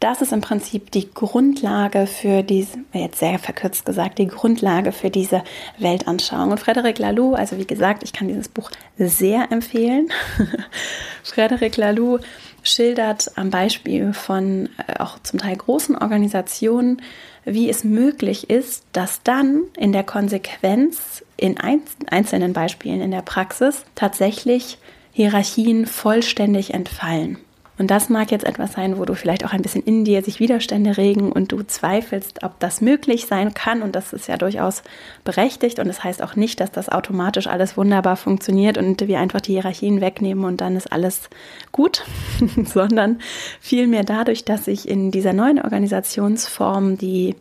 das 0.00 0.22
ist 0.22 0.32
im 0.32 0.40
Prinzip 0.40 0.90
die 0.90 1.12
Grundlage 1.12 2.06
für 2.06 2.42
diese, 2.42 2.78
jetzt 2.94 3.18
sehr 3.18 3.38
verkürzt 3.38 3.84
gesagt, 3.84 4.18
die 4.18 4.28
Grundlage 4.28 4.92
für 4.92 5.10
diese 5.10 5.42
Weltanschauung. 5.78 6.52
Und 6.52 6.60
Frederic 6.60 6.98
Laloux, 6.98 7.34
also 7.34 7.58
wie 7.58 7.66
gesagt, 7.66 8.02
ich 8.02 8.14
kann 8.14 8.28
dieses 8.28 8.48
Buch 8.48 8.70
sehr 8.96 9.52
empfehlen. 9.52 10.08
Frederic 11.22 11.76
Laloux 11.76 12.18
schildert 12.62 13.30
am 13.36 13.50
Beispiel 13.50 14.14
von 14.14 14.70
äh, 14.86 14.98
auch 14.98 15.18
zum 15.22 15.38
Teil 15.38 15.56
großen 15.56 15.96
Organisationen, 15.96 17.02
wie 17.44 17.68
es 17.68 17.84
möglich 17.84 18.50
ist, 18.50 18.84
dass 18.92 19.22
dann 19.22 19.62
in 19.76 19.92
der 19.92 20.04
Konsequenz 20.04 21.24
in 21.36 21.58
einzelnen 21.58 22.52
Beispielen 22.52 23.00
in 23.00 23.10
der 23.10 23.22
Praxis 23.22 23.84
tatsächlich 23.94 24.78
Hierarchien 25.12 25.86
vollständig 25.86 26.74
entfallen. 26.74 27.38
Und 27.80 27.90
das 27.90 28.10
mag 28.10 28.30
jetzt 28.30 28.44
etwas 28.44 28.74
sein, 28.74 28.98
wo 28.98 29.06
du 29.06 29.14
vielleicht 29.14 29.42
auch 29.42 29.54
ein 29.54 29.62
bisschen 29.62 29.82
in 29.82 30.04
dir 30.04 30.22
sich 30.22 30.38
Widerstände 30.38 30.98
regen 30.98 31.32
und 31.32 31.50
du 31.50 31.62
zweifelst, 31.62 32.42
ob 32.42 32.60
das 32.60 32.82
möglich 32.82 33.24
sein 33.24 33.54
kann. 33.54 33.80
Und 33.80 33.96
das 33.96 34.12
ist 34.12 34.28
ja 34.28 34.36
durchaus 34.36 34.82
berechtigt. 35.24 35.78
Und 35.78 35.88
das 35.88 36.04
heißt 36.04 36.22
auch 36.22 36.36
nicht, 36.36 36.60
dass 36.60 36.70
das 36.70 36.90
automatisch 36.90 37.46
alles 37.46 37.78
wunderbar 37.78 38.16
funktioniert 38.16 38.76
und 38.76 39.08
wir 39.08 39.18
einfach 39.18 39.40
die 39.40 39.52
Hierarchien 39.52 40.02
wegnehmen 40.02 40.44
und 40.44 40.60
dann 40.60 40.76
ist 40.76 40.92
alles 40.92 41.30
gut, 41.72 42.04
sondern 42.66 43.18
vielmehr 43.62 44.04
dadurch, 44.04 44.44
dass 44.44 44.68
ich 44.68 44.86
in 44.86 45.10
dieser 45.10 45.32
neuen 45.32 45.58
Organisationsform 45.58 46.98
die, 46.98 47.34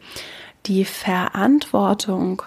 die 0.67 0.85
Verantwortung 0.85 2.43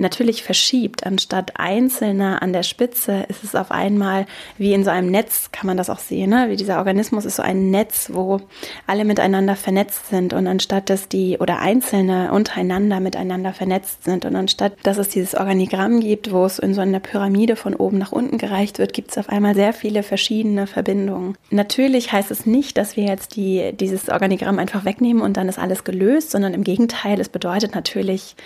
natürlich 0.00 0.42
verschiebt. 0.42 1.06
Anstatt 1.06 1.52
Einzelner 1.58 2.42
an 2.42 2.52
der 2.52 2.62
Spitze 2.62 3.26
ist 3.28 3.44
es 3.44 3.54
auf 3.54 3.70
einmal 3.70 4.26
wie 4.58 4.72
in 4.72 4.84
so 4.84 4.90
einem 4.90 5.10
Netz, 5.10 5.50
kann 5.52 5.66
man 5.66 5.76
das 5.76 5.90
auch 5.90 5.98
sehen. 5.98 6.30
Ne? 6.30 6.46
Wie 6.48 6.56
dieser 6.56 6.78
Organismus 6.78 7.24
ist 7.24 7.36
so 7.36 7.42
ein 7.42 7.70
Netz, 7.70 8.10
wo 8.12 8.40
alle 8.86 9.04
miteinander 9.04 9.56
vernetzt 9.56 10.08
sind. 10.08 10.32
Und 10.32 10.46
anstatt 10.46 10.90
dass 10.90 11.08
die 11.08 11.38
oder 11.38 11.60
Einzelne 11.60 12.32
untereinander 12.32 13.00
miteinander 13.00 13.52
vernetzt 13.52 14.04
sind 14.04 14.24
und 14.24 14.36
anstatt 14.36 14.72
dass 14.82 14.98
es 14.98 15.08
dieses 15.08 15.34
Organigramm 15.34 16.00
gibt, 16.00 16.32
wo 16.32 16.44
es 16.44 16.58
in 16.58 16.74
so 16.74 16.80
einer 16.80 17.00
Pyramide 17.00 17.56
von 17.56 17.74
oben 17.74 17.98
nach 17.98 18.12
unten 18.12 18.38
gereicht 18.38 18.78
wird, 18.78 18.92
gibt 18.92 19.10
es 19.10 19.18
auf 19.18 19.28
einmal 19.28 19.54
sehr 19.54 19.72
viele 19.72 20.02
verschiedene 20.02 20.66
Verbindungen. 20.66 21.36
Natürlich 21.50 22.12
heißt 22.12 22.30
es 22.30 22.46
nicht, 22.46 22.76
dass 22.76 22.96
wir 22.96 23.04
jetzt 23.04 23.36
die, 23.36 23.72
dieses 23.72 24.08
Organigramm 24.08 24.58
einfach 24.58 24.84
wegnehmen 24.84 25.22
und 25.22 25.36
dann 25.36 25.48
ist 25.48 25.58
alles 25.58 25.84
gelöst, 25.84 26.30
sondern 26.30 26.54
im 26.54 26.64
Gegenteil, 26.64 27.20
es 27.20 27.28
bedeutet 27.28 27.74
natürlich, 27.74 28.36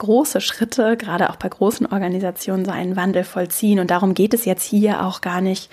große 0.00 0.40
Schritte, 0.40 0.96
gerade 0.96 1.30
auch 1.30 1.36
bei 1.36 1.48
großen 1.48 1.86
Organisationen, 1.86 2.64
so 2.64 2.72
einen 2.72 2.96
Wandel 2.96 3.22
vollziehen. 3.22 3.78
Und 3.78 3.92
darum 3.92 4.14
geht 4.14 4.34
es 4.34 4.44
jetzt 4.44 4.64
hier 4.64 5.04
auch 5.04 5.20
gar 5.20 5.40
nicht, 5.40 5.70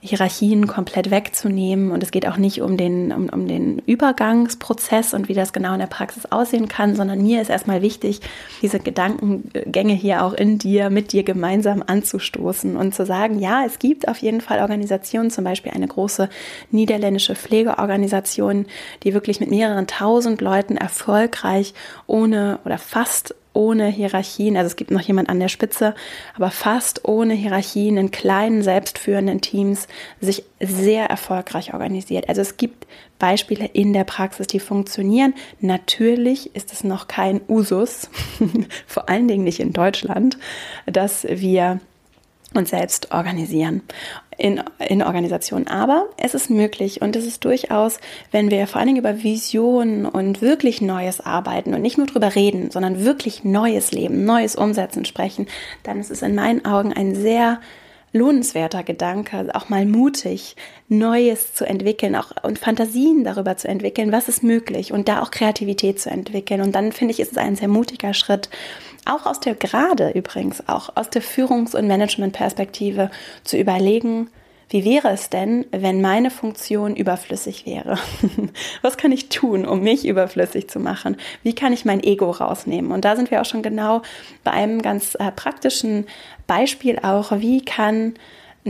Hierarchien 0.00 0.68
komplett 0.68 1.10
wegzunehmen. 1.10 1.90
Und 1.90 2.02
es 2.02 2.12
geht 2.12 2.26
auch 2.26 2.36
nicht 2.36 2.62
um 2.62 2.76
den, 2.76 3.12
um, 3.12 3.28
um 3.28 3.48
den 3.48 3.80
Übergangsprozess 3.80 5.12
und 5.12 5.28
wie 5.28 5.34
das 5.34 5.52
genau 5.52 5.72
in 5.72 5.80
der 5.80 5.86
Praxis 5.86 6.26
aussehen 6.26 6.68
kann, 6.68 6.94
sondern 6.94 7.22
mir 7.22 7.42
ist 7.42 7.50
erstmal 7.50 7.82
wichtig, 7.82 8.20
diese 8.62 8.78
Gedankengänge 8.78 9.94
hier 9.94 10.24
auch 10.24 10.34
in 10.34 10.58
dir, 10.58 10.90
mit 10.90 11.12
dir 11.12 11.24
gemeinsam 11.24 11.82
anzustoßen 11.84 12.76
und 12.76 12.94
zu 12.94 13.06
sagen, 13.06 13.40
ja, 13.40 13.64
es 13.66 13.80
gibt 13.80 14.06
auf 14.06 14.18
jeden 14.18 14.40
Fall 14.40 14.60
Organisationen, 14.60 15.30
zum 15.30 15.44
Beispiel 15.44 15.72
eine 15.72 15.88
große 15.88 16.28
niederländische 16.70 17.34
Pflegeorganisation, 17.34 18.66
die 19.02 19.14
wirklich 19.14 19.40
mit 19.40 19.50
mehreren 19.50 19.88
tausend 19.88 20.40
Leuten 20.40 20.76
erfolgreich 20.76 21.74
ohne 22.06 22.60
oder 22.64 22.78
fast 22.78 23.34
ohne 23.52 23.88
Hierarchien, 23.88 24.56
also 24.56 24.66
es 24.66 24.76
gibt 24.76 24.90
noch 24.90 25.00
jemand 25.00 25.28
an 25.28 25.40
der 25.40 25.48
Spitze, 25.48 25.94
aber 26.36 26.50
fast 26.50 27.04
ohne 27.04 27.34
Hierarchien 27.34 27.96
in 27.96 28.10
kleinen, 28.10 28.62
selbstführenden 28.62 29.40
Teams 29.40 29.88
sich 30.20 30.44
sehr 30.60 31.06
erfolgreich 31.06 31.72
organisiert. 31.74 32.28
Also 32.28 32.40
es 32.40 32.56
gibt 32.56 32.86
Beispiele 33.18 33.66
in 33.66 33.92
der 33.92 34.04
Praxis, 34.04 34.46
die 34.46 34.60
funktionieren. 34.60 35.34
Natürlich 35.60 36.54
ist 36.54 36.72
es 36.72 36.84
noch 36.84 37.08
kein 37.08 37.40
Usus, 37.48 38.10
vor 38.86 39.08
allen 39.08 39.28
Dingen 39.28 39.44
nicht 39.44 39.60
in 39.60 39.72
Deutschland, 39.72 40.38
dass 40.86 41.24
wir 41.24 41.80
uns 42.54 42.70
selbst 42.70 43.12
organisieren 43.12 43.82
in, 44.38 44.62
in 44.78 45.02
Organisationen. 45.02 45.66
Aber 45.66 46.06
es 46.16 46.34
ist 46.34 46.48
möglich 46.48 47.02
und 47.02 47.16
es 47.16 47.26
ist 47.26 47.44
durchaus, 47.44 47.98
wenn 48.30 48.50
wir 48.50 48.66
vor 48.66 48.78
allen 48.78 48.86
Dingen 48.86 49.00
über 49.00 49.22
Visionen 49.22 50.06
und 50.06 50.40
wirklich 50.40 50.80
Neues 50.80 51.20
arbeiten 51.20 51.74
und 51.74 51.82
nicht 51.82 51.98
nur 51.98 52.06
drüber 52.06 52.34
reden, 52.34 52.70
sondern 52.70 53.04
wirklich 53.04 53.44
Neues 53.44 53.92
Leben, 53.92 54.24
Neues 54.24 54.54
Umsetzen 54.56 55.04
sprechen, 55.04 55.48
dann 55.82 56.00
ist 56.00 56.10
es 56.10 56.22
in 56.22 56.36
meinen 56.36 56.64
Augen 56.64 56.92
ein 56.92 57.14
sehr 57.14 57.60
lohnenswerter 58.12 58.82
Gedanke, 58.84 59.50
auch 59.52 59.68
mal 59.68 59.84
mutig, 59.84 60.56
Neues 60.88 61.52
zu 61.52 61.66
entwickeln, 61.66 62.16
auch 62.16 62.30
und 62.42 62.58
Fantasien 62.58 63.24
darüber 63.24 63.56
zu 63.56 63.68
entwickeln, 63.68 64.12
was 64.12 64.28
ist 64.28 64.42
möglich 64.42 64.92
und 64.92 65.08
da 65.08 65.20
auch 65.20 65.30
Kreativität 65.30 66.00
zu 66.00 66.10
entwickeln. 66.10 66.60
Und 66.62 66.74
dann 66.74 66.92
finde 66.92 67.12
ich, 67.12 67.20
ist 67.20 67.32
es 67.32 67.38
ein 67.38 67.56
sehr 67.56 67.68
mutiger 67.68 68.14
Schritt, 68.14 68.48
auch 69.08 69.26
aus 69.26 69.40
der 69.40 69.54
gerade 69.54 70.10
übrigens, 70.10 70.68
auch 70.68 70.90
aus 70.94 71.10
der 71.10 71.22
Führungs- 71.22 71.74
und 71.74 71.86
Managementperspektive 71.86 73.10
zu 73.44 73.56
überlegen, 73.56 74.30
wie 74.70 74.84
wäre 74.84 75.08
es 75.08 75.30
denn, 75.30 75.64
wenn 75.70 76.02
meine 76.02 76.30
Funktion 76.30 76.94
überflüssig 76.94 77.64
wäre? 77.64 77.98
Was 78.82 78.98
kann 78.98 79.12
ich 79.12 79.30
tun, 79.30 79.66
um 79.66 79.80
mich 79.80 80.06
überflüssig 80.06 80.68
zu 80.68 80.78
machen? 80.78 81.16
Wie 81.42 81.54
kann 81.54 81.72
ich 81.72 81.86
mein 81.86 82.02
Ego 82.02 82.30
rausnehmen? 82.30 82.92
Und 82.92 83.06
da 83.06 83.16
sind 83.16 83.30
wir 83.30 83.40
auch 83.40 83.46
schon 83.46 83.62
genau 83.62 84.02
bei 84.44 84.50
einem 84.50 84.82
ganz 84.82 85.14
äh, 85.14 85.32
praktischen 85.32 86.06
Beispiel 86.46 86.98
auch, 86.98 87.32
wie 87.38 87.64
kann 87.64 88.14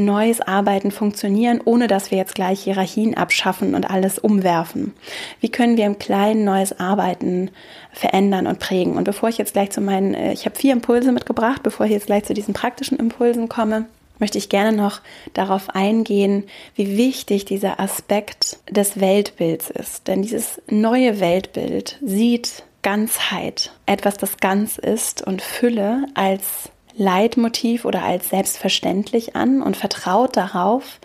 neues 0.04 0.40
Arbeiten 0.40 0.90
funktionieren, 0.90 1.60
ohne 1.64 1.88
dass 1.88 2.10
wir 2.10 2.18
jetzt 2.18 2.34
gleich 2.34 2.62
Hierarchien 2.62 3.16
abschaffen 3.16 3.74
und 3.74 3.90
alles 3.90 4.18
umwerfen? 4.18 4.94
Wie 5.40 5.50
können 5.50 5.76
wir 5.76 5.86
im 5.86 5.98
Kleinen 5.98 6.44
neues 6.44 6.78
Arbeiten 6.78 7.50
verändern 7.92 8.46
und 8.46 8.58
prägen? 8.58 8.96
Und 8.96 9.04
bevor 9.04 9.28
ich 9.28 9.38
jetzt 9.38 9.52
gleich 9.52 9.70
zu 9.70 9.80
meinen, 9.80 10.14
äh, 10.14 10.32
ich 10.32 10.44
habe 10.46 10.56
vier 10.56 10.72
Impulse 10.72 11.12
mitgebracht, 11.12 11.62
bevor 11.62 11.86
ich 11.86 11.92
jetzt 11.92 12.06
gleich 12.06 12.24
zu 12.24 12.34
diesen 12.34 12.54
praktischen 12.54 12.98
Impulsen 12.98 13.48
komme, 13.48 13.86
möchte 14.18 14.38
ich 14.38 14.48
gerne 14.48 14.76
noch 14.76 15.00
darauf 15.34 15.70
eingehen, 15.70 16.44
wie 16.74 16.96
wichtig 16.96 17.44
dieser 17.44 17.80
Aspekt 17.80 18.58
des 18.68 19.00
Weltbilds 19.00 19.70
ist. 19.70 20.08
Denn 20.08 20.22
dieses 20.22 20.60
neue 20.68 21.20
Weltbild 21.20 21.98
sieht 22.02 22.64
Ganzheit, 22.82 23.72
etwas, 23.86 24.16
das 24.16 24.38
ganz 24.38 24.78
ist 24.78 25.26
und 25.26 25.42
Fülle 25.42 26.06
als 26.14 26.70
Leitmotiv 26.98 27.84
oder 27.84 28.02
als 28.02 28.28
selbstverständlich 28.28 29.36
an 29.36 29.62
und 29.62 29.76
vertraut 29.76 30.36
darauf, 30.36 30.98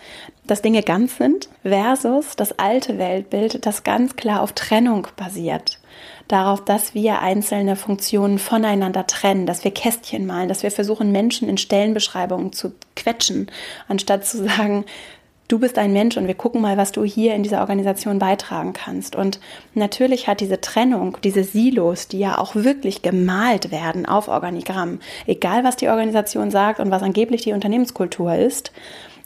dass 0.44 0.60
Dinge 0.60 0.82
ganz 0.82 1.16
sind, 1.16 1.48
versus 1.62 2.34
das 2.36 2.58
alte 2.58 2.98
Weltbild, 2.98 3.64
das 3.64 3.84
ganz 3.84 4.16
klar 4.16 4.42
auf 4.42 4.52
Trennung 4.52 5.06
basiert. 5.16 5.78
Darauf, 6.26 6.64
dass 6.64 6.94
wir 6.94 7.20
einzelne 7.20 7.76
Funktionen 7.76 8.40
voneinander 8.40 9.06
trennen, 9.06 9.46
dass 9.46 9.62
wir 9.62 9.70
Kästchen 9.70 10.26
malen, 10.26 10.48
dass 10.48 10.64
wir 10.64 10.72
versuchen, 10.72 11.12
Menschen 11.12 11.48
in 11.48 11.58
Stellenbeschreibungen 11.58 12.52
zu 12.52 12.72
quetschen, 12.96 13.50
anstatt 13.86 14.26
zu 14.26 14.44
sagen, 14.44 14.84
du 15.48 15.58
bist 15.58 15.78
ein 15.78 15.92
Mensch 15.92 16.16
und 16.16 16.26
wir 16.26 16.34
gucken 16.34 16.60
mal, 16.60 16.76
was 16.76 16.92
du 16.92 17.04
hier 17.04 17.34
in 17.34 17.42
dieser 17.42 17.60
Organisation 17.60 18.18
beitragen 18.18 18.72
kannst. 18.72 19.16
Und 19.16 19.40
natürlich 19.74 20.26
hat 20.26 20.40
diese 20.40 20.60
Trennung, 20.60 21.18
diese 21.22 21.44
Silos, 21.44 22.08
die 22.08 22.18
ja 22.18 22.38
auch 22.38 22.54
wirklich 22.54 23.02
gemalt 23.02 23.70
werden 23.70 24.06
auf 24.06 24.28
Organigramm, 24.28 25.00
egal 25.26 25.64
was 25.64 25.76
die 25.76 25.88
Organisation 25.88 26.50
sagt 26.50 26.80
und 26.80 26.90
was 26.90 27.02
angeblich 27.02 27.42
die 27.42 27.52
Unternehmenskultur 27.52 28.34
ist, 28.34 28.72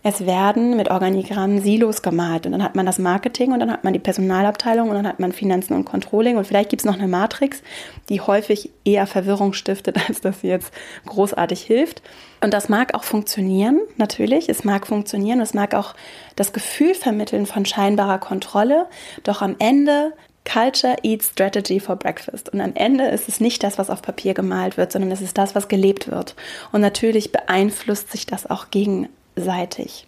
es 0.09 0.25
werden 0.25 0.77
mit 0.77 0.91
Organigrammen 0.91 1.61
Silos 1.61 2.01
gemalt 2.03 2.47
und 2.47 2.53
dann 2.53 2.63
hat 2.63 2.75
man 2.75 2.87
das 2.87 2.99
Marketing 2.99 3.53
und 3.53 3.61
dann 3.61 3.71
hat 3.71 3.85
man 3.85 3.93
die 3.93 3.99
Personalabteilung 3.99 4.89
und 4.89 4.95
dann 4.95 5.07
hat 5.07 5.21
man 5.21 5.33
Finanzen 5.33 5.75
und 5.75 5.85
Controlling 5.85 6.37
und 6.37 6.47
vielleicht 6.47 6.71
gibt 6.71 6.81
es 6.81 6.87
noch 6.87 6.95
eine 6.95 7.09
Matrix, 7.09 7.63
die 8.09 8.21
häufig 8.21 8.71
eher 8.85 9.07
Verwirrung 9.07 9.53
stiftet, 9.53 9.97
als 10.09 10.21
dass 10.21 10.41
sie 10.41 10.49
jetzt 10.49 10.73
großartig 11.07 11.61
hilft. 11.61 12.03
Und 12.41 12.55
das 12.55 12.69
mag 12.69 12.95
auch 12.95 13.05
funktionieren, 13.05 13.81
natürlich. 13.97 14.49
Es 14.49 14.65
mag 14.65 14.87
funktionieren, 14.87 15.41
es 15.41 15.55
mag 15.55 15.75
auch 15.75 15.95
das 16.37 16.53
Gefühl 16.53 16.95
vermitteln 16.95 17.47
von 17.47 17.67
scheinbarer 17.67 18.19
Kontrolle, 18.19 18.87
doch 19.25 19.43
am 19.43 19.57
Ende 19.59 20.13
Culture 20.51 20.97
eats 21.03 21.27
strategy 21.29 21.79
for 21.79 21.97
breakfast. 21.97 22.49
Und 22.49 22.63
am 22.63 22.73
Ende 22.75 23.09
ist 23.09 23.29
es 23.29 23.41
nicht 23.41 23.63
das, 23.63 23.77
was 23.77 23.91
auf 23.91 24.01
Papier 24.01 24.33
gemalt 24.33 24.79
wird, 24.79 24.93
sondern 24.93 25.11
es 25.11 25.21
ist 25.21 25.37
das, 25.37 25.55
was 25.55 25.69
gelebt 25.69 26.11
wird. 26.11 26.35
Und 26.73 26.81
natürlich 26.81 27.33
beeinflusst 27.33 28.11
sich 28.11 28.25
das 28.25 28.49
auch 28.49 28.71
gegen 28.71 29.09
seitig. 29.41 30.07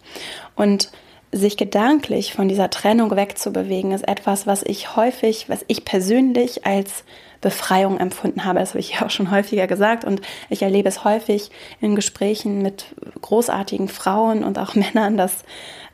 Und 0.55 0.91
sich 1.31 1.55
gedanklich 1.57 2.33
von 2.33 2.49
dieser 2.49 2.69
Trennung 2.69 3.15
wegzubewegen, 3.15 3.91
ist 3.91 4.07
etwas, 4.07 4.47
was 4.47 4.63
ich 4.63 4.95
häufig, 4.95 5.49
was 5.49 5.63
ich 5.67 5.85
persönlich 5.85 6.65
als 6.65 7.03
Befreiung 7.41 7.99
empfunden 7.99 8.45
habe. 8.45 8.59
Das 8.59 8.69
habe 8.69 8.79
ich 8.79 8.93
ja 8.93 9.01
auch 9.05 9.09
schon 9.09 9.31
häufiger 9.31 9.67
gesagt 9.67 10.05
und 10.05 10.21
ich 10.49 10.61
erlebe 10.61 10.87
es 10.87 11.03
häufig 11.03 11.51
in 11.81 11.95
Gesprächen 11.95 12.61
mit 12.61 12.85
großartigen 13.21 13.87
Frauen 13.87 14.43
und 14.43 14.59
auch 14.59 14.75
Männern, 14.75 15.17
dass 15.17 15.43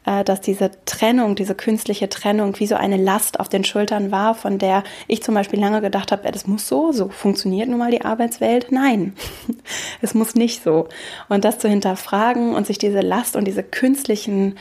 dass 0.07 0.41
diese 0.41 0.71
Trennung, 0.85 1.35
diese 1.35 1.55
künstliche 1.55 2.09
Trennung 2.09 2.57
wie 2.59 2.67
so 2.67 2.75
eine 2.75 2.97
Last 2.97 3.39
auf 3.39 3.49
den 3.49 3.63
Schultern 3.63 4.11
war, 4.11 4.35
von 4.35 4.57
der 4.57 4.83
ich 5.07 5.21
zum 5.21 5.35
Beispiel 5.35 5.59
lange 5.59 5.81
gedacht 5.81 6.11
habe, 6.11 6.31
das 6.31 6.47
muss 6.47 6.67
so, 6.67 6.91
so 6.91 7.09
funktioniert 7.09 7.69
nun 7.69 7.79
mal 7.79 7.91
die 7.91 8.03
Arbeitswelt. 8.03 8.71
Nein, 8.71 9.13
es 10.01 10.13
muss 10.13 10.35
nicht 10.35 10.63
so. 10.63 10.87
Und 11.29 11.43
das 11.45 11.59
zu 11.59 11.67
hinterfragen 11.67 12.55
und 12.55 12.65
sich 12.65 12.77
diese 12.77 13.01
Last 13.01 13.35
und 13.35 13.45
diese 13.45 13.63
künstlichen 13.63 14.55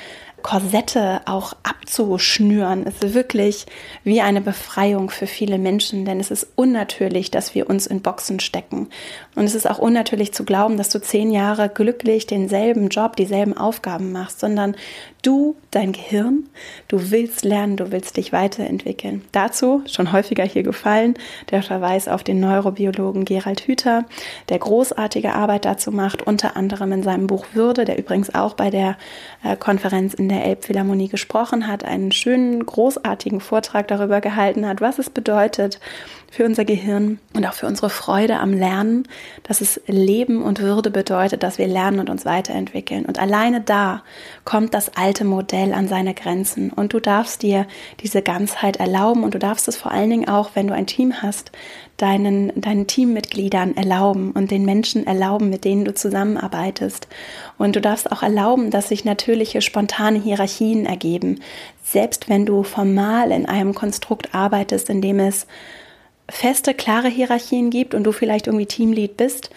Korsette 0.46 1.22
auch 1.24 1.54
abzuschnüren, 1.64 2.84
ist 2.84 3.14
wirklich 3.14 3.66
wie 4.04 4.20
eine 4.20 4.40
Befreiung 4.40 5.10
für 5.10 5.26
viele 5.26 5.58
Menschen, 5.58 6.04
denn 6.04 6.20
es 6.20 6.30
ist 6.30 6.46
unnatürlich, 6.54 7.32
dass 7.32 7.56
wir 7.56 7.68
uns 7.68 7.88
in 7.88 8.00
Boxen 8.00 8.38
stecken. 8.38 8.88
Und 9.34 9.44
es 9.44 9.56
ist 9.56 9.68
auch 9.68 9.78
unnatürlich 9.78 10.32
zu 10.32 10.44
glauben, 10.44 10.76
dass 10.76 10.88
du 10.90 11.00
zehn 11.00 11.32
Jahre 11.32 11.68
glücklich 11.68 12.28
denselben 12.28 12.90
Job, 12.90 13.16
dieselben 13.16 13.56
Aufgaben 13.56 14.12
machst, 14.12 14.38
sondern 14.38 14.76
Du, 15.26 15.56
dein 15.72 15.90
Gehirn, 15.90 16.48
du 16.86 17.10
willst 17.10 17.44
lernen, 17.44 17.76
du 17.76 17.90
willst 17.90 18.16
dich 18.16 18.32
weiterentwickeln. 18.32 19.24
Dazu, 19.32 19.82
schon 19.86 20.12
häufiger 20.12 20.44
hier 20.44 20.62
gefallen, 20.62 21.14
der 21.50 21.64
Verweis 21.64 22.06
auf 22.06 22.22
den 22.22 22.38
Neurobiologen 22.38 23.24
Gerald 23.24 23.62
Hüther, 23.62 24.04
der 24.50 24.60
großartige 24.60 25.34
Arbeit 25.34 25.64
dazu 25.64 25.90
macht, 25.90 26.24
unter 26.24 26.56
anderem 26.56 26.92
in 26.92 27.02
seinem 27.02 27.26
Buch 27.26 27.44
Würde, 27.54 27.84
der 27.84 27.98
übrigens 27.98 28.36
auch 28.36 28.54
bei 28.54 28.70
der 28.70 28.96
äh, 29.42 29.56
Konferenz 29.56 30.14
in 30.14 30.28
der 30.28 30.44
Elbphilharmonie 30.44 31.08
gesprochen 31.08 31.66
hat, 31.66 31.84
einen 31.84 32.12
schönen, 32.12 32.64
großartigen 32.64 33.40
Vortrag 33.40 33.88
darüber 33.88 34.20
gehalten 34.20 34.64
hat, 34.64 34.80
was 34.80 35.00
es 35.00 35.10
bedeutet, 35.10 35.80
für 36.36 36.44
unser 36.44 36.66
Gehirn 36.66 37.18
und 37.32 37.46
auch 37.46 37.54
für 37.54 37.66
unsere 37.66 37.88
Freude 37.88 38.38
am 38.38 38.52
Lernen, 38.52 39.08
dass 39.44 39.62
es 39.62 39.80
Leben 39.86 40.42
und 40.42 40.60
Würde 40.60 40.90
bedeutet, 40.90 41.42
dass 41.42 41.56
wir 41.56 41.66
lernen 41.66 41.98
und 41.98 42.10
uns 42.10 42.26
weiterentwickeln. 42.26 43.06
Und 43.06 43.18
alleine 43.18 43.62
da 43.62 44.02
kommt 44.44 44.74
das 44.74 44.94
alte 44.98 45.24
Modell 45.24 45.72
an 45.72 45.88
seine 45.88 46.12
Grenzen. 46.12 46.70
Und 46.70 46.92
du 46.92 47.00
darfst 47.00 47.40
dir 47.40 47.66
diese 48.00 48.20
Ganzheit 48.20 48.76
erlauben 48.76 49.24
und 49.24 49.32
du 49.32 49.38
darfst 49.38 49.66
es 49.66 49.76
vor 49.76 49.92
allen 49.92 50.10
Dingen 50.10 50.28
auch, 50.28 50.50
wenn 50.52 50.66
du 50.66 50.74
ein 50.74 50.86
Team 50.86 51.22
hast, 51.22 51.52
deinen, 51.96 52.52
deinen 52.60 52.86
Teammitgliedern 52.86 53.74
erlauben 53.74 54.32
und 54.32 54.50
den 54.50 54.66
Menschen 54.66 55.06
erlauben, 55.06 55.48
mit 55.48 55.64
denen 55.64 55.86
du 55.86 55.94
zusammenarbeitest. 55.94 57.08
Und 57.56 57.76
du 57.76 57.80
darfst 57.80 58.12
auch 58.12 58.22
erlauben, 58.22 58.70
dass 58.70 58.90
sich 58.90 59.06
natürliche, 59.06 59.62
spontane 59.62 60.20
Hierarchien 60.20 60.84
ergeben. 60.84 61.40
Selbst 61.82 62.28
wenn 62.28 62.44
du 62.44 62.62
formal 62.62 63.30
in 63.30 63.46
einem 63.46 63.74
Konstrukt 63.74 64.34
arbeitest, 64.34 64.90
in 64.90 65.00
dem 65.00 65.18
es 65.18 65.46
feste, 66.28 66.74
klare 66.74 67.08
Hierarchien 67.08 67.70
gibt 67.70 67.94
und 67.94 68.04
du 68.04 68.12
vielleicht 68.12 68.46
irgendwie 68.46 68.66
Teamlead 68.66 69.16
bist, 69.16 69.50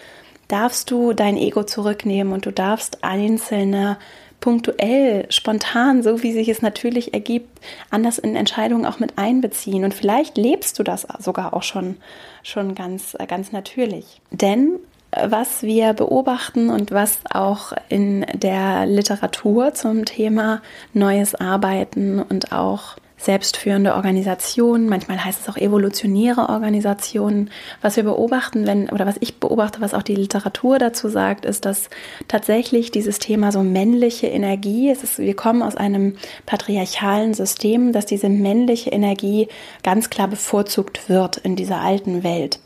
darfst 0.48 0.90
du 0.90 1.12
dein 1.12 1.36
Ego 1.36 1.64
zurücknehmen 1.64 2.32
und 2.32 2.46
du 2.46 2.52
darfst 2.52 3.02
einzelne 3.02 3.98
punktuell, 4.40 5.26
spontan, 5.30 6.02
so 6.02 6.22
wie 6.22 6.32
sich 6.32 6.48
es 6.48 6.62
natürlich 6.62 7.14
ergibt, 7.14 7.60
anders 7.90 8.18
in 8.18 8.36
Entscheidungen 8.36 8.86
auch 8.86 8.98
mit 8.98 9.18
einbeziehen. 9.18 9.84
Und 9.84 9.94
vielleicht 9.94 10.36
lebst 10.36 10.78
du 10.78 10.82
das 10.82 11.06
sogar 11.18 11.54
auch 11.54 11.62
schon, 11.62 11.98
schon 12.42 12.74
ganz, 12.74 13.16
ganz 13.28 13.52
natürlich. 13.52 14.20
Denn 14.30 14.78
äh, 15.10 15.30
was 15.30 15.62
wir 15.62 15.92
beobachten 15.92 16.70
und 16.70 16.90
was 16.90 17.20
auch 17.30 17.72
in 17.88 18.24
der 18.34 18.86
Literatur 18.86 19.74
zum 19.74 20.04
Thema 20.04 20.62
neues 20.94 21.34
Arbeiten 21.34 22.20
und 22.20 22.52
auch 22.52 22.96
selbstführende 23.20 23.94
Organisationen, 23.94 24.88
manchmal 24.88 25.22
heißt 25.22 25.42
es 25.42 25.48
auch 25.48 25.58
evolutionäre 25.58 26.48
Organisationen. 26.48 27.50
Was 27.82 27.96
wir 27.96 28.04
beobachten, 28.04 28.66
wenn, 28.66 28.88
oder 28.88 29.04
was 29.04 29.16
ich 29.20 29.38
beobachte, 29.38 29.82
was 29.82 29.92
auch 29.92 30.02
die 30.02 30.14
Literatur 30.14 30.78
dazu 30.78 31.08
sagt, 31.08 31.44
ist, 31.44 31.66
dass 31.66 31.90
tatsächlich 32.28 32.90
dieses 32.90 33.18
Thema 33.18 33.52
so 33.52 33.62
männliche 33.62 34.26
Energie, 34.28 34.90
es 34.90 35.04
ist, 35.04 35.18
wir 35.18 35.36
kommen 35.36 35.62
aus 35.62 35.76
einem 35.76 36.16
patriarchalen 36.46 37.34
System, 37.34 37.92
dass 37.92 38.06
diese 38.06 38.30
männliche 38.30 38.90
Energie 38.90 39.48
ganz 39.82 40.08
klar 40.08 40.28
bevorzugt 40.28 41.10
wird 41.10 41.36
in 41.36 41.56
dieser 41.56 41.80
alten 41.80 42.22
Welt 42.24 42.58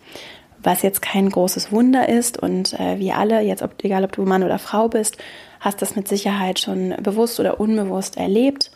was 0.66 0.80
jetzt 0.80 1.02
kein 1.02 1.28
großes 1.28 1.72
Wunder 1.72 2.08
ist 2.08 2.42
und 2.42 2.72
äh, 2.80 2.98
wir 2.98 3.18
alle, 3.18 3.42
jetzt 3.42 3.62
ob, 3.62 3.72
egal 3.84 4.02
ob 4.02 4.12
du 4.12 4.22
Mann 4.22 4.42
oder 4.42 4.58
Frau 4.58 4.88
bist, 4.88 5.18
hast 5.60 5.82
das 5.82 5.94
mit 5.94 6.08
Sicherheit 6.08 6.58
schon 6.58 6.94
bewusst 7.02 7.38
oder 7.38 7.60
unbewusst 7.60 8.16
erlebt. 8.16 8.70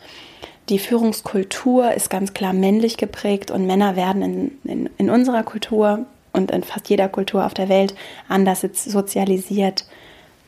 Die 0.69 0.79
Führungskultur 0.79 1.93
ist 1.93 2.11
ganz 2.11 2.33
klar 2.33 2.53
männlich 2.53 2.97
geprägt 2.97 3.49
und 3.49 3.65
Männer 3.65 3.95
werden 3.95 4.21
in, 4.21 4.51
in, 4.63 4.89
in 4.97 5.09
unserer 5.09 5.41
Kultur 5.41 6.05
und 6.31 6.51
in 6.51 6.63
fast 6.63 6.89
jeder 6.89 7.09
Kultur 7.09 7.43
auf 7.45 7.55
der 7.55 7.69
Welt 7.69 7.95
anders 8.27 8.61
sozialisiert 8.61 9.85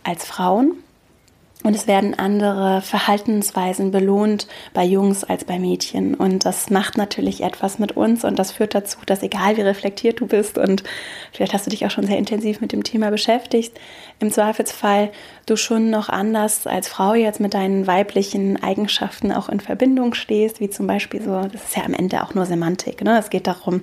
als 0.03 0.25
Frauen. 0.25 0.73
Und 1.63 1.75
es 1.75 1.85
werden 1.85 2.17
andere 2.17 2.81
Verhaltensweisen 2.81 3.91
belohnt 3.91 4.47
bei 4.73 4.83
Jungs 4.83 5.23
als 5.23 5.45
bei 5.45 5.59
Mädchen. 5.59 6.15
Und 6.15 6.45
das 6.45 6.69
macht 6.71 6.97
natürlich 6.97 7.43
etwas 7.43 7.77
mit 7.77 7.95
uns 7.95 8.23
und 8.23 8.39
das 8.39 8.51
führt 8.51 8.73
dazu, 8.73 8.97
dass 9.05 9.21
egal 9.21 9.57
wie 9.57 9.61
reflektiert 9.61 10.19
du 10.19 10.27
bist 10.27 10.57
und 10.57 10.83
vielleicht 11.31 11.53
hast 11.53 11.67
du 11.67 11.69
dich 11.69 11.85
auch 11.85 11.91
schon 11.91 12.07
sehr 12.07 12.17
intensiv 12.17 12.61
mit 12.61 12.71
dem 12.71 12.83
Thema 12.83 13.11
beschäftigt, 13.11 13.79
im 14.19 14.31
Zweifelsfall 14.31 15.11
du 15.45 15.55
schon 15.55 15.89
noch 15.89 16.09
anders 16.09 16.65
als 16.67 16.87
Frau 16.87 17.13
jetzt 17.13 17.39
mit 17.39 17.53
deinen 17.53 17.87
weiblichen 17.87 18.61
Eigenschaften 18.61 19.31
auch 19.31 19.49
in 19.49 19.59
Verbindung 19.59 20.13
stehst, 20.13 20.59
wie 20.59 20.69
zum 20.69 20.87
Beispiel 20.87 21.21
so, 21.21 21.41
das 21.41 21.63
ist 21.63 21.77
ja 21.77 21.83
am 21.83 21.93
Ende 21.93 22.23
auch 22.23 22.33
nur 22.33 22.45
Semantik. 22.45 23.03
Ne? 23.03 23.17
Es 23.19 23.29
geht 23.29 23.47
darum, 23.47 23.81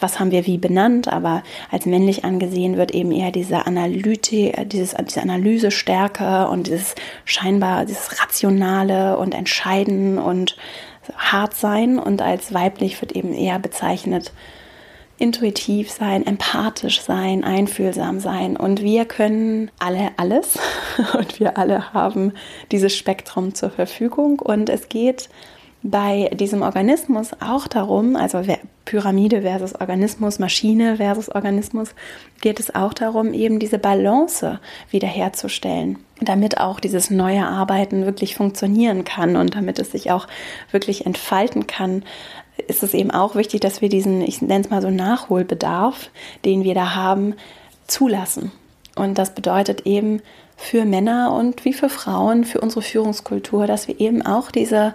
was 0.00 0.20
haben 0.20 0.30
wir 0.30 0.46
wie 0.46 0.58
benannt, 0.58 1.08
aber 1.08 1.42
als 1.70 1.86
männlich 1.86 2.24
angesehen 2.24 2.76
wird 2.76 2.92
eben 2.92 3.12
eher 3.12 3.32
diese 3.32 3.66
Analytik, 3.66 4.68
dieses, 4.68 4.94
diese 4.94 5.22
Analysestärke 5.22 6.48
und 6.48 6.66
dieses 6.66 6.94
scheinbar 7.28 7.84
dieses 7.84 8.20
Rationale 8.20 9.18
und 9.18 9.34
Entscheiden 9.34 10.18
und 10.18 10.56
hart 11.16 11.54
sein 11.54 11.98
und 11.98 12.22
als 12.22 12.52
weiblich 12.52 13.00
wird 13.00 13.12
eben 13.12 13.32
eher 13.32 13.58
bezeichnet 13.58 14.32
intuitiv 15.18 15.90
sein, 15.90 16.26
empathisch 16.26 17.00
sein, 17.02 17.44
einfühlsam 17.44 18.20
sein. 18.20 18.56
Und 18.56 18.82
wir 18.82 19.04
können 19.04 19.70
alle 19.78 20.12
alles 20.16 20.58
und 21.18 21.40
wir 21.40 21.58
alle 21.58 21.92
haben 21.92 22.32
dieses 22.70 22.96
Spektrum 22.96 23.54
zur 23.54 23.70
Verfügung. 23.70 24.38
Und 24.38 24.70
es 24.70 24.88
geht 24.88 25.28
bei 25.82 26.30
diesem 26.34 26.62
Organismus 26.62 27.30
auch 27.40 27.68
darum, 27.68 28.16
also 28.16 28.42
Pyramide 28.84 29.42
versus 29.42 29.74
Organismus, 29.80 30.38
Maschine 30.38 30.96
versus 30.96 31.28
Organismus, 31.28 31.94
geht 32.40 32.58
es 32.58 32.74
auch 32.74 32.92
darum, 32.92 33.32
eben 33.32 33.58
diese 33.58 33.78
Balance 33.78 34.60
wiederherzustellen, 34.90 35.98
damit 36.20 36.58
auch 36.58 36.80
dieses 36.80 37.10
neue 37.10 37.46
Arbeiten 37.46 38.06
wirklich 38.06 38.34
funktionieren 38.34 39.04
kann 39.04 39.36
und 39.36 39.54
damit 39.54 39.78
es 39.78 39.92
sich 39.92 40.10
auch 40.10 40.26
wirklich 40.72 41.06
entfalten 41.06 41.66
kann, 41.66 42.02
ist 42.66 42.82
es 42.82 42.92
eben 42.92 43.12
auch 43.12 43.36
wichtig, 43.36 43.60
dass 43.60 43.80
wir 43.80 43.88
diesen, 43.88 44.20
ich 44.20 44.42
nenne 44.42 44.64
es 44.64 44.70
mal 44.70 44.82
so 44.82 44.90
Nachholbedarf, 44.90 46.10
den 46.44 46.64
wir 46.64 46.74
da 46.74 46.96
haben, 46.96 47.34
zulassen. 47.86 48.50
Und 48.96 49.16
das 49.16 49.32
bedeutet 49.32 49.86
eben 49.86 50.22
für 50.56 50.84
Männer 50.84 51.32
und 51.32 51.64
wie 51.64 51.72
für 51.72 51.88
Frauen, 51.88 52.44
für 52.44 52.60
unsere 52.60 52.82
Führungskultur, 52.82 53.68
dass 53.68 53.86
wir 53.86 54.00
eben 54.00 54.22
auch 54.22 54.50
diese 54.50 54.94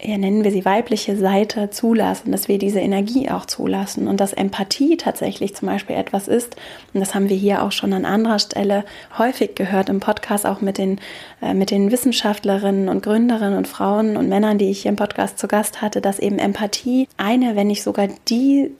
ja, 0.00 0.16
nennen 0.16 0.44
wir 0.44 0.52
sie 0.52 0.64
weibliche 0.64 1.16
Seite 1.16 1.70
zulassen, 1.70 2.30
dass 2.30 2.46
wir 2.46 2.58
diese 2.58 2.78
Energie 2.78 3.30
auch 3.30 3.46
zulassen 3.46 4.06
und 4.06 4.20
dass 4.20 4.32
Empathie 4.32 4.96
tatsächlich 4.96 5.56
zum 5.56 5.66
Beispiel 5.66 5.96
etwas 5.96 6.28
ist, 6.28 6.54
und 6.94 7.00
das 7.00 7.16
haben 7.16 7.28
wir 7.28 7.36
hier 7.36 7.64
auch 7.64 7.72
schon 7.72 7.92
an 7.92 8.04
anderer 8.04 8.38
Stelle 8.38 8.84
häufig 9.18 9.56
gehört 9.56 9.88
im 9.88 9.98
Podcast, 9.98 10.46
auch 10.46 10.60
mit 10.60 10.78
den, 10.78 11.00
äh, 11.42 11.52
mit 11.52 11.72
den 11.72 11.90
Wissenschaftlerinnen 11.90 12.88
und 12.88 13.02
Gründerinnen 13.02 13.58
und 13.58 13.66
Frauen 13.66 14.16
und 14.16 14.28
Männern, 14.28 14.58
die 14.58 14.70
ich 14.70 14.82
hier 14.82 14.90
im 14.90 14.96
Podcast 14.96 15.38
zu 15.38 15.48
Gast 15.48 15.82
hatte, 15.82 16.00
dass 16.00 16.20
eben 16.20 16.38
Empathie 16.38 17.08
eine, 17.16 17.56
wenn 17.56 17.66
nicht 17.66 17.82
sogar 17.82 18.08
die 18.28 18.70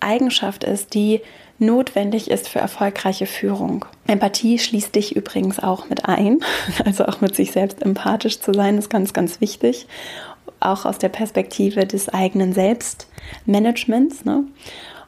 Eigenschaft 0.00 0.64
ist, 0.64 0.92
die 0.92 1.22
notwendig 1.58 2.30
ist 2.30 2.48
für 2.48 2.60
erfolgreiche 2.60 3.26
Führung. 3.26 3.84
Empathie 4.06 4.58
schließt 4.58 4.94
dich 4.94 5.16
übrigens 5.16 5.58
auch 5.58 5.88
mit 5.88 6.04
ein, 6.04 6.40
also 6.84 7.06
auch 7.06 7.20
mit 7.20 7.34
sich 7.34 7.52
selbst 7.52 7.82
empathisch 7.82 8.38
zu 8.40 8.52
sein, 8.52 8.78
ist 8.78 8.90
ganz, 8.90 9.12
ganz 9.12 9.40
wichtig 9.40 9.86
auch 10.60 10.84
aus 10.84 10.98
der 10.98 11.08
Perspektive 11.08 11.86
des 11.86 12.08
eigenen 12.08 12.52
Selbstmanagements. 12.52 14.24
Ne? 14.24 14.44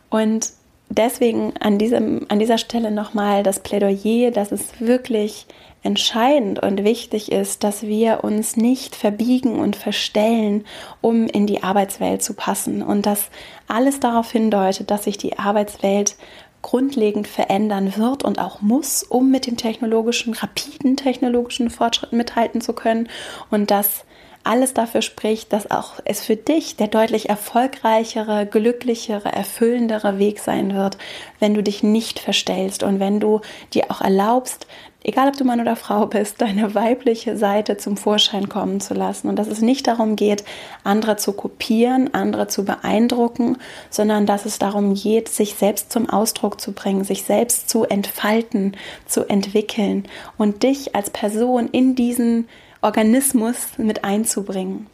Und 0.08 0.52
deswegen 0.88 1.54
an, 1.60 1.78
diesem, 1.78 2.26
an 2.28 2.38
dieser 2.38 2.58
Stelle 2.58 2.90
nochmal 2.90 3.42
das 3.42 3.60
Plädoyer, 3.60 4.30
dass 4.30 4.52
es 4.52 4.80
wirklich 4.80 5.46
entscheidend 5.82 6.62
und 6.62 6.84
wichtig 6.84 7.32
ist, 7.32 7.64
dass 7.64 7.82
wir 7.82 8.22
uns 8.22 8.56
nicht 8.56 8.94
verbiegen 8.94 9.58
und 9.58 9.76
verstellen, 9.76 10.64
um 11.00 11.26
in 11.26 11.46
die 11.46 11.62
Arbeitswelt 11.62 12.22
zu 12.22 12.34
passen. 12.34 12.82
Und 12.82 13.06
dass 13.06 13.30
alles 13.66 13.98
darauf 14.00 14.30
hindeutet, 14.30 14.90
dass 14.90 15.04
sich 15.04 15.16
die 15.16 15.38
Arbeitswelt 15.38 16.16
grundlegend 16.62 17.26
verändern 17.26 17.96
wird 17.96 18.22
und 18.22 18.38
auch 18.38 18.60
muss, 18.60 19.02
um 19.02 19.30
mit 19.30 19.46
dem 19.46 19.56
technologischen, 19.56 20.34
rapiden 20.34 20.96
technologischen 20.96 21.70
Fortschritt 21.70 22.12
mithalten 22.12 22.60
zu 22.60 22.74
können. 22.74 23.08
Und 23.50 23.70
dass 23.70 24.04
alles 24.50 24.74
dafür 24.74 25.00
spricht, 25.00 25.52
dass 25.52 25.70
auch 25.70 26.00
es 26.04 26.22
für 26.22 26.34
dich 26.34 26.74
der 26.74 26.88
deutlich 26.88 27.28
erfolgreichere, 27.28 28.46
glücklichere, 28.46 29.30
erfüllendere 29.30 30.18
Weg 30.18 30.40
sein 30.40 30.74
wird, 30.74 30.98
wenn 31.38 31.54
du 31.54 31.62
dich 31.62 31.84
nicht 31.84 32.18
verstellst 32.18 32.82
und 32.82 32.98
wenn 32.98 33.20
du 33.20 33.42
dir 33.72 33.84
auch 33.90 34.00
erlaubst, 34.00 34.66
egal 35.04 35.28
ob 35.28 35.36
du 35.36 35.44
Mann 35.44 35.60
oder 35.60 35.76
Frau 35.76 36.06
bist, 36.06 36.40
deine 36.40 36.74
weibliche 36.74 37.36
Seite 37.36 37.76
zum 37.76 37.96
Vorschein 37.96 38.48
kommen 38.48 38.80
zu 38.80 38.92
lassen. 38.92 39.28
Und 39.28 39.36
dass 39.36 39.46
es 39.46 39.60
nicht 39.60 39.86
darum 39.86 40.16
geht, 40.16 40.42
andere 40.82 41.14
zu 41.14 41.32
kopieren, 41.32 42.12
andere 42.12 42.48
zu 42.48 42.64
beeindrucken, 42.64 43.56
sondern 43.88 44.26
dass 44.26 44.46
es 44.46 44.58
darum 44.58 44.94
geht, 44.94 45.28
sich 45.28 45.54
selbst 45.54 45.92
zum 45.92 46.10
Ausdruck 46.10 46.60
zu 46.60 46.72
bringen, 46.72 47.04
sich 47.04 47.22
selbst 47.22 47.70
zu 47.70 47.84
entfalten, 47.84 48.76
zu 49.06 49.28
entwickeln 49.28 50.08
und 50.38 50.64
dich 50.64 50.96
als 50.96 51.10
Person 51.10 51.68
in 51.68 51.94
diesen 51.94 52.48
Organismus 52.82 53.78
mit 53.78 54.04
einzubringen. 54.04 54.86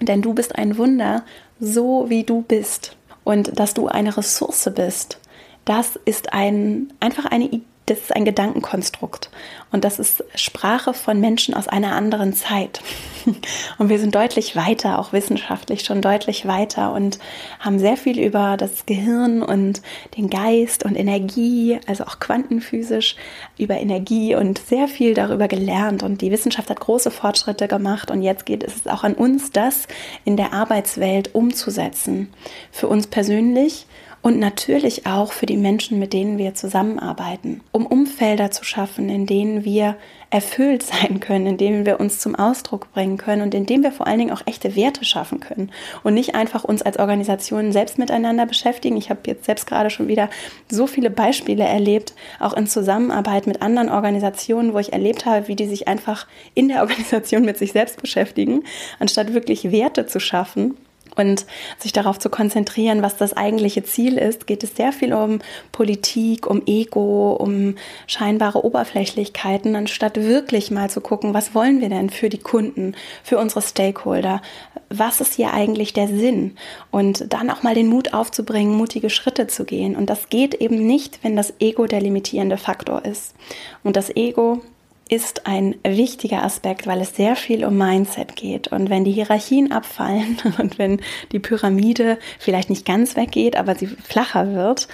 Denn 0.00 0.22
du 0.22 0.34
bist 0.34 0.56
ein 0.56 0.76
Wunder, 0.76 1.24
so 1.60 2.08
wie 2.08 2.24
du 2.24 2.42
bist. 2.42 2.96
Und 3.22 3.58
dass 3.58 3.74
du 3.74 3.88
eine 3.88 4.16
Ressource 4.16 4.70
bist, 4.74 5.18
das 5.64 5.98
ist 6.04 6.32
ein, 6.32 6.92
einfach 7.00 7.24
eine 7.26 7.60
das 7.86 7.98
ist 7.98 8.16
ein 8.16 8.24
Gedankenkonstrukt 8.24 9.30
und 9.70 9.84
das 9.84 9.98
ist 9.98 10.24
Sprache 10.34 10.94
von 10.94 11.20
Menschen 11.20 11.52
aus 11.54 11.68
einer 11.68 11.94
anderen 11.94 12.32
Zeit. 12.32 12.80
Und 13.78 13.88
wir 13.88 13.98
sind 13.98 14.14
deutlich 14.14 14.54
weiter, 14.54 14.98
auch 14.98 15.14
wissenschaftlich 15.14 15.82
schon 15.84 16.02
deutlich 16.02 16.46
weiter 16.46 16.92
und 16.92 17.18
haben 17.58 17.78
sehr 17.78 17.96
viel 17.96 18.20
über 18.20 18.58
das 18.58 18.84
Gehirn 18.84 19.42
und 19.42 19.80
den 20.18 20.28
Geist 20.28 20.84
und 20.84 20.94
Energie, 20.94 21.80
also 21.86 22.04
auch 22.04 22.20
quantenphysisch 22.20 23.16
über 23.56 23.78
Energie 23.78 24.34
und 24.34 24.58
sehr 24.58 24.88
viel 24.88 25.14
darüber 25.14 25.48
gelernt. 25.48 26.02
Und 26.02 26.20
die 26.20 26.30
Wissenschaft 26.30 26.68
hat 26.68 26.80
große 26.80 27.10
Fortschritte 27.10 27.66
gemacht 27.66 28.10
und 28.10 28.20
jetzt 28.20 28.44
geht 28.44 28.62
es 28.62 28.86
auch 28.86 29.04
an 29.04 29.14
uns, 29.14 29.50
das 29.50 29.88
in 30.26 30.36
der 30.36 30.52
Arbeitswelt 30.52 31.34
umzusetzen. 31.34 32.32
Für 32.70 32.88
uns 32.88 33.06
persönlich 33.06 33.86
und 34.24 34.38
natürlich 34.38 35.04
auch 35.06 35.32
für 35.32 35.44
die 35.44 35.58
Menschen, 35.58 35.98
mit 35.98 36.14
denen 36.14 36.38
wir 36.38 36.54
zusammenarbeiten, 36.54 37.60
um 37.72 37.84
Umfelder 37.84 38.50
zu 38.50 38.64
schaffen, 38.64 39.10
in 39.10 39.26
denen 39.26 39.66
wir 39.66 39.96
erfüllt 40.30 40.82
sein 40.82 41.20
können, 41.20 41.46
in 41.46 41.58
denen 41.58 41.84
wir 41.84 42.00
uns 42.00 42.20
zum 42.20 42.34
Ausdruck 42.34 42.90
bringen 42.94 43.18
können 43.18 43.42
und 43.42 43.54
in 43.54 43.66
denen 43.66 43.82
wir 43.82 43.92
vor 43.92 44.06
allen 44.06 44.18
Dingen 44.18 44.30
auch 44.30 44.40
echte 44.46 44.76
Werte 44.76 45.04
schaffen 45.04 45.40
können 45.40 45.70
und 46.04 46.14
nicht 46.14 46.34
einfach 46.34 46.64
uns 46.64 46.80
als 46.80 46.98
Organisation 46.98 47.70
selbst 47.70 47.98
miteinander 47.98 48.46
beschäftigen. 48.46 48.96
Ich 48.96 49.10
habe 49.10 49.20
jetzt 49.26 49.44
selbst 49.44 49.66
gerade 49.66 49.90
schon 49.90 50.08
wieder 50.08 50.30
so 50.70 50.86
viele 50.86 51.10
Beispiele 51.10 51.64
erlebt, 51.64 52.14
auch 52.40 52.54
in 52.54 52.66
Zusammenarbeit 52.66 53.46
mit 53.46 53.60
anderen 53.60 53.90
Organisationen, 53.90 54.72
wo 54.72 54.78
ich 54.78 54.94
erlebt 54.94 55.26
habe, 55.26 55.48
wie 55.48 55.56
die 55.56 55.68
sich 55.68 55.86
einfach 55.86 56.26
in 56.54 56.68
der 56.68 56.80
Organisation 56.80 57.44
mit 57.44 57.58
sich 57.58 57.72
selbst 57.72 58.00
beschäftigen, 58.00 58.64
anstatt 58.98 59.34
wirklich 59.34 59.70
Werte 59.70 60.06
zu 60.06 60.18
schaffen 60.18 60.78
und 61.16 61.46
sich 61.78 61.92
darauf 61.92 62.18
zu 62.18 62.30
konzentrieren, 62.30 63.02
was 63.02 63.16
das 63.16 63.36
eigentliche 63.36 63.82
Ziel 63.82 64.18
ist, 64.18 64.46
geht 64.46 64.64
es 64.64 64.76
sehr 64.76 64.92
viel 64.92 65.12
um 65.12 65.40
Politik, 65.72 66.46
um 66.46 66.62
Ego, 66.66 67.32
um 67.32 67.76
scheinbare 68.06 68.64
Oberflächlichkeiten, 68.64 69.76
anstatt 69.76 70.16
wirklich 70.16 70.70
mal 70.70 70.90
zu 70.90 71.00
gucken, 71.00 71.34
was 71.34 71.54
wollen 71.54 71.80
wir 71.80 71.88
denn 71.88 72.10
für 72.10 72.28
die 72.28 72.38
Kunden, 72.38 72.94
für 73.22 73.38
unsere 73.38 73.62
Stakeholder, 73.62 74.42
was 74.90 75.20
ist 75.20 75.34
hier 75.34 75.52
eigentlich 75.52 75.92
der 75.92 76.08
Sinn 76.08 76.56
und 76.90 77.32
dann 77.32 77.50
auch 77.50 77.62
mal 77.62 77.74
den 77.74 77.88
Mut 77.88 78.14
aufzubringen, 78.14 78.76
mutige 78.76 79.10
Schritte 79.10 79.46
zu 79.46 79.64
gehen. 79.64 79.96
Und 79.96 80.10
das 80.10 80.28
geht 80.28 80.54
eben 80.54 80.86
nicht, 80.86 81.20
wenn 81.22 81.36
das 81.36 81.54
Ego 81.60 81.86
der 81.86 82.00
limitierende 82.00 82.56
Faktor 82.56 83.04
ist. 83.04 83.34
Und 83.82 83.96
das 83.96 84.14
Ego 84.14 84.62
ist 85.08 85.46
ein 85.46 85.74
wichtiger 85.86 86.42
Aspekt, 86.42 86.86
weil 86.86 87.00
es 87.00 87.14
sehr 87.14 87.36
viel 87.36 87.64
um 87.64 87.76
Mindset 87.76 88.36
geht. 88.36 88.68
Und 88.68 88.88
wenn 88.88 89.04
die 89.04 89.12
Hierarchien 89.12 89.70
abfallen 89.70 90.38
und 90.58 90.78
wenn 90.78 91.00
die 91.32 91.38
Pyramide 91.38 92.18
vielleicht 92.38 92.70
nicht 92.70 92.86
ganz 92.86 93.16
weggeht, 93.16 93.56
aber 93.56 93.74
sie 93.74 93.86
flacher 93.86 94.54
wird, 94.54 94.88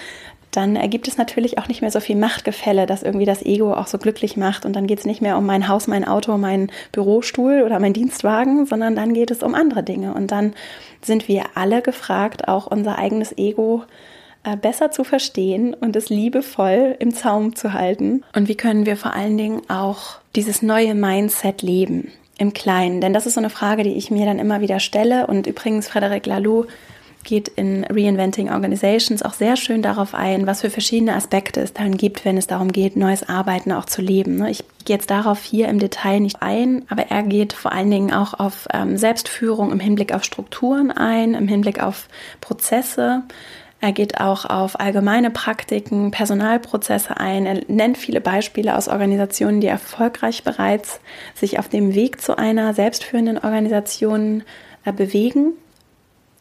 dann 0.50 0.74
ergibt 0.74 1.06
es 1.06 1.16
natürlich 1.16 1.58
auch 1.58 1.68
nicht 1.68 1.80
mehr 1.80 1.92
so 1.92 2.00
viel 2.00 2.16
Machtgefälle, 2.16 2.86
dass 2.86 3.04
irgendwie 3.04 3.26
das 3.26 3.42
Ego 3.42 3.72
auch 3.72 3.86
so 3.86 3.98
glücklich 3.98 4.36
macht. 4.36 4.66
Und 4.66 4.74
dann 4.74 4.88
geht 4.88 4.98
es 4.98 5.04
nicht 5.04 5.22
mehr 5.22 5.38
um 5.38 5.46
mein 5.46 5.68
Haus, 5.68 5.86
mein 5.86 6.04
Auto, 6.04 6.36
mein 6.38 6.72
Bürostuhl 6.90 7.62
oder 7.64 7.78
mein 7.78 7.92
Dienstwagen, 7.92 8.66
sondern 8.66 8.96
dann 8.96 9.14
geht 9.14 9.30
es 9.30 9.44
um 9.44 9.54
andere 9.54 9.84
Dinge. 9.84 10.12
Und 10.12 10.32
dann 10.32 10.54
sind 11.02 11.28
wir 11.28 11.44
alle 11.54 11.82
gefragt, 11.82 12.48
auch 12.48 12.66
unser 12.66 12.98
eigenes 12.98 13.36
Ego 13.38 13.84
besser 14.60 14.90
zu 14.90 15.04
verstehen 15.04 15.74
und 15.74 15.96
es 15.96 16.08
liebevoll 16.08 16.96
im 16.98 17.14
Zaum 17.14 17.54
zu 17.54 17.72
halten? 17.72 18.24
Und 18.34 18.48
wie 18.48 18.56
können 18.56 18.86
wir 18.86 18.96
vor 18.96 19.14
allen 19.14 19.36
Dingen 19.36 19.62
auch 19.68 20.18
dieses 20.34 20.62
neue 20.62 20.94
Mindset 20.94 21.62
leben? 21.62 22.12
Im 22.38 22.54
Kleinen, 22.54 23.02
denn 23.02 23.12
das 23.12 23.26
ist 23.26 23.34
so 23.34 23.40
eine 23.40 23.50
Frage, 23.50 23.82
die 23.82 23.92
ich 23.92 24.10
mir 24.10 24.24
dann 24.24 24.38
immer 24.38 24.62
wieder 24.62 24.80
stelle. 24.80 25.26
Und 25.26 25.46
übrigens, 25.46 25.88
Frederic 25.88 26.24
Laloux 26.24 26.66
geht 27.24 27.48
in 27.48 27.84
Reinventing 27.84 28.50
Organizations 28.50 29.22
auch 29.22 29.34
sehr 29.34 29.56
schön 29.56 29.82
darauf 29.82 30.14
ein, 30.14 30.46
was 30.46 30.62
für 30.62 30.70
verschiedene 30.70 31.14
Aspekte 31.14 31.60
es 31.60 31.72
dann 31.72 31.96
gibt, 31.96 32.24
wenn 32.24 32.36
es 32.36 32.46
darum 32.46 32.72
geht, 32.72 32.96
neues 32.96 33.28
Arbeiten 33.28 33.72
auch 33.72 33.84
zu 33.84 34.00
leben. 34.00 34.44
Ich 34.46 34.64
gehe 34.84 34.96
jetzt 34.96 35.10
darauf 35.10 35.42
hier 35.42 35.68
im 35.68 35.78
Detail 35.78 36.20
nicht 36.20 36.40
ein, 36.40 36.82
aber 36.88 37.10
er 37.10 37.22
geht 37.22 37.52
vor 37.52 37.72
allen 37.72 37.90
Dingen 37.90 38.12
auch 38.12 38.34
auf 38.34 38.66
ähm, 38.72 38.96
Selbstführung 38.96 39.70
im 39.70 39.80
Hinblick 39.80 40.14
auf 40.14 40.24
Strukturen 40.24 40.90
ein, 40.90 41.34
im 41.34 41.48
Hinblick 41.48 41.82
auf 41.82 42.08
Prozesse, 42.40 43.22
er 43.80 43.92
geht 43.92 44.20
auch 44.20 44.44
auf 44.44 44.78
allgemeine 44.78 45.30
Praktiken, 45.30 46.10
Personalprozesse 46.10 47.16
ein. 47.16 47.46
Er 47.46 47.62
nennt 47.68 47.96
viele 47.96 48.20
Beispiele 48.20 48.76
aus 48.76 48.88
Organisationen, 48.88 49.62
die 49.62 49.68
erfolgreich 49.68 50.44
bereits 50.44 51.00
sich 51.34 51.58
auf 51.58 51.68
dem 51.68 51.94
Weg 51.94 52.20
zu 52.20 52.36
einer 52.36 52.74
selbstführenden 52.74 53.38
Organisation 53.38 54.42
äh, 54.84 54.92
bewegen. 54.92 55.52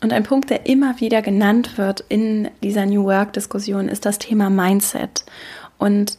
Und 0.01 0.11
ein 0.11 0.23
Punkt, 0.23 0.49
der 0.49 0.65
immer 0.65 0.99
wieder 0.99 1.21
genannt 1.21 1.77
wird 1.77 2.03
in 2.09 2.49
dieser 2.61 2.85
New 2.85 3.05
Work-Diskussion, 3.05 3.87
ist 3.87 4.05
das 4.05 4.19
Thema 4.19 4.49
Mindset. 4.49 5.25
Und 5.77 6.17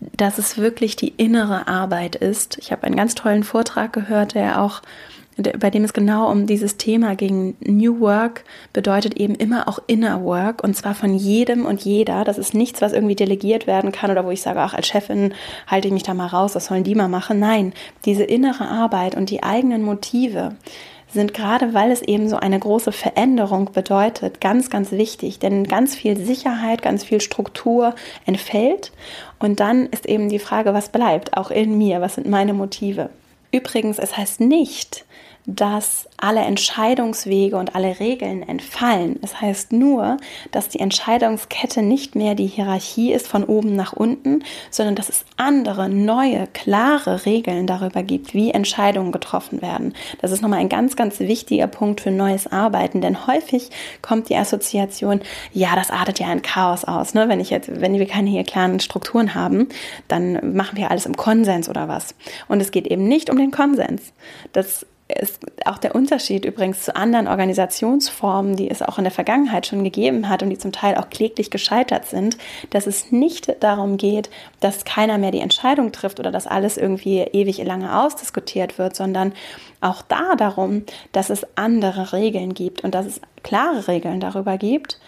dass 0.00 0.38
es 0.38 0.58
wirklich 0.58 0.96
die 0.96 1.08
innere 1.08 1.66
Arbeit 1.66 2.14
ist. 2.14 2.58
Ich 2.58 2.72
habe 2.72 2.84
einen 2.84 2.96
ganz 2.96 3.14
tollen 3.14 3.42
Vortrag 3.42 3.92
gehört, 3.92 4.34
der 4.34 4.62
auch 4.62 4.82
bei 5.38 5.70
dem 5.70 5.84
es 5.84 5.92
genau 5.92 6.30
um 6.30 6.46
dieses 6.46 6.76
Thema 6.76 7.14
ging. 7.14 7.56
New 7.60 8.00
Work 8.00 8.44
bedeutet 8.72 9.16
eben 9.16 9.34
immer 9.34 9.68
auch 9.68 9.78
Inner 9.86 10.24
Work 10.24 10.64
und 10.64 10.74
zwar 10.74 10.94
von 10.94 11.14
jedem 11.14 11.64
und 11.64 11.82
jeder. 11.82 12.24
Das 12.24 12.38
ist 12.38 12.54
nichts, 12.54 12.82
was 12.82 12.92
irgendwie 12.92 13.14
delegiert 13.14 13.66
werden 13.66 13.92
kann 13.92 14.10
oder 14.10 14.24
wo 14.24 14.30
ich 14.30 14.42
sage, 14.42 14.60
ach, 14.60 14.74
als 14.74 14.88
Chefin 14.88 15.34
halte 15.66 15.88
ich 15.88 15.94
mich 15.94 16.02
da 16.02 16.14
mal 16.14 16.26
raus, 16.26 16.52
das 16.52 16.66
sollen 16.66 16.84
die 16.84 16.94
mal 16.94 17.08
machen. 17.08 17.38
Nein, 17.38 17.72
diese 18.04 18.24
innere 18.24 18.66
Arbeit 18.68 19.14
und 19.14 19.30
die 19.30 19.42
eigenen 19.42 19.82
Motive 19.82 20.56
sind 21.10 21.32
gerade, 21.32 21.72
weil 21.72 21.90
es 21.90 22.02
eben 22.02 22.28
so 22.28 22.36
eine 22.36 22.58
große 22.58 22.92
Veränderung 22.92 23.72
bedeutet, 23.72 24.40
ganz, 24.40 24.70
ganz 24.70 24.92
wichtig. 24.92 25.38
Denn 25.38 25.64
ganz 25.64 25.94
viel 25.94 26.16
Sicherheit, 26.16 26.82
ganz 26.82 27.04
viel 27.04 27.20
Struktur 27.20 27.94
entfällt. 28.26 28.92
Und 29.38 29.60
dann 29.60 29.86
ist 29.86 30.06
eben 30.06 30.28
die 30.28 30.38
Frage, 30.38 30.74
was 30.74 30.90
bleibt 30.90 31.36
auch 31.36 31.50
in 31.50 31.78
mir? 31.78 32.00
Was 32.00 32.16
sind 32.16 32.28
meine 32.28 32.52
Motive? 32.52 33.10
Übrigens, 33.50 33.98
es 33.98 34.16
heißt 34.16 34.40
nicht, 34.40 35.06
dass 35.50 36.06
alle 36.18 36.40
Entscheidungswege 36.40 37.56
und 37.56 37.74
alle 37.74 38.00
Regeln 38.00 38.46
entfallen. 38.46 39.18
Es 39.22 39.40
heißt 39.40 39.72
nur, 39.72 40.18
dass 40.50 40.68
die 40.68 40.78
Entscheidungskette 40.78 41.80
nicht 41.80 42.14
mehr 42.14 42.34
die 42.34 42.46
Hierarchie 42.46 43.14
ist 43.14 43.26
von 43.26 43.44
oben 43.44 43.74
nach 43.74 43.94
unten, 43.94 44.44
sondern 44.70 44.94
dass 44.94 45.08
es 45.08 45.24
andere, 45.38 45.88
neue, 45.88 46.48
klare 46.48 47.24
Regeln 47.24 47.66
darüber 47.66 48.02
gibt, 48.02 48.34
wie 48.34 48.50
Entscheidungen 48.50 49.10
getroffen 49.10 49.62
werden. 49.62 49.94
Das 50.20 50.32
ist 50.32 50.42
nochmal 50.42 50.58
ein 50.58 50.68
ganz, 50.68 50.96
ganz 50.96 51.18
wichtiger 51.18 51.66
Punkt 51.66 52.02
für 52.02 52.10
neues 52.10 52.46
Arbeiten, 52.46 53.00
denn 53.00 53.26
häufig 53.26 53.70
kommt 54.02 54.28
die 54.28 54.36
Assoziation, 54.36 55.22
ja, 55.54 55.74
das 55.76 55.90
artet 55.90 56.18
ja 56.18 56.30
in 56.30 56.42
Chaos 56.42 56.84
aus. 56.84 57.14
Ne? 57.14 57.30
Wenn 57.30 57.40
ich 57.40 57.48
jetzt, 57.48 57.80
wenn 57.80 57.98
wir 57.98 58.06
keine 58.06 58.28
hier 58.28 58.44
klaren 58.44 58.80
Strukturen 58.80 59.34
haben, 59.34 59.70
dann 60.08 60.54
machen 60.54 60.76
wir 60.76 60.90
alles 60.90 61.06
im 61.06 61.16
Konsens 61.16 61.70
oder 61.70 61.88
was. 61.88 62.14
Und 62.48 62.60
es 62.60 62.70
geht 62.70 62.86
eben 62.86 63.08
nicht 63.08 63.30
um 63.30 63.38
den 63.38 63.50
Konsens. 63.50 64.12
Das 64.52 64.84
ist 65.08 65.40
auch 65.64 65.78
der 65.78 65.94
Unterschied 65.94 66.44
übrigens 66.44 66.82
zu 66.82 66.94
anderen 66.94 67.28
Organisationsformen, 67.28 68.56
die 68.56 68.70
es 68.70 68.82
auch 68.82 68.98
in 68.98 69.04
der 69.04 69.10
Vergangenheit 69.10 69.66
schon 69.66 69.82
gegeben 69.82 70.28
hat 70.28 70.42
und 70.42 70.50
die 70.50 70.58
zum 70.58 70.70
Teil 70.70 70.96
auch 70.96 71.08
kläglich 71.08 71.50
gescheitert 71.50 72.04
sind, 72.04 72.36
dass 72.70 72.86
es 72.86 73.10
nicht 73.10 73.56
darum 73.60 73.96
geht, 73.96 74.28
dass 74.60 74.84
keiner 74.84 75.16
mehr 75.16 75.30
die 75.30 75.40
Entscheidung 75.40 75.92
trifft 75.92 76.20
oder 76.20 76.30
dass 76.30 76.46
alles 76.46 76.76
irgendwie 76.76 77.20
ewig 77.20 77.56
lange 77.64 77.98
ausdiskutiert 77.98 78.78
wird, 78.78 78.94
sondern 78.96 79.32
auch 79.80 80.02
da 80.02 80.34
darum, 80.36 80.84
dass 81.12 81.30
es 81.30 81.46
andere 81.56 82.12
Regeln 82.12 82.52
gibt 82.52 82.84
und 82.84 82.94
dass 82.94 83.06
es 83.06 83.20
klare 83.42 83.88
Regeln 83.88 84.20
darüber 84.20 84.58
gibt, 84.58 85.00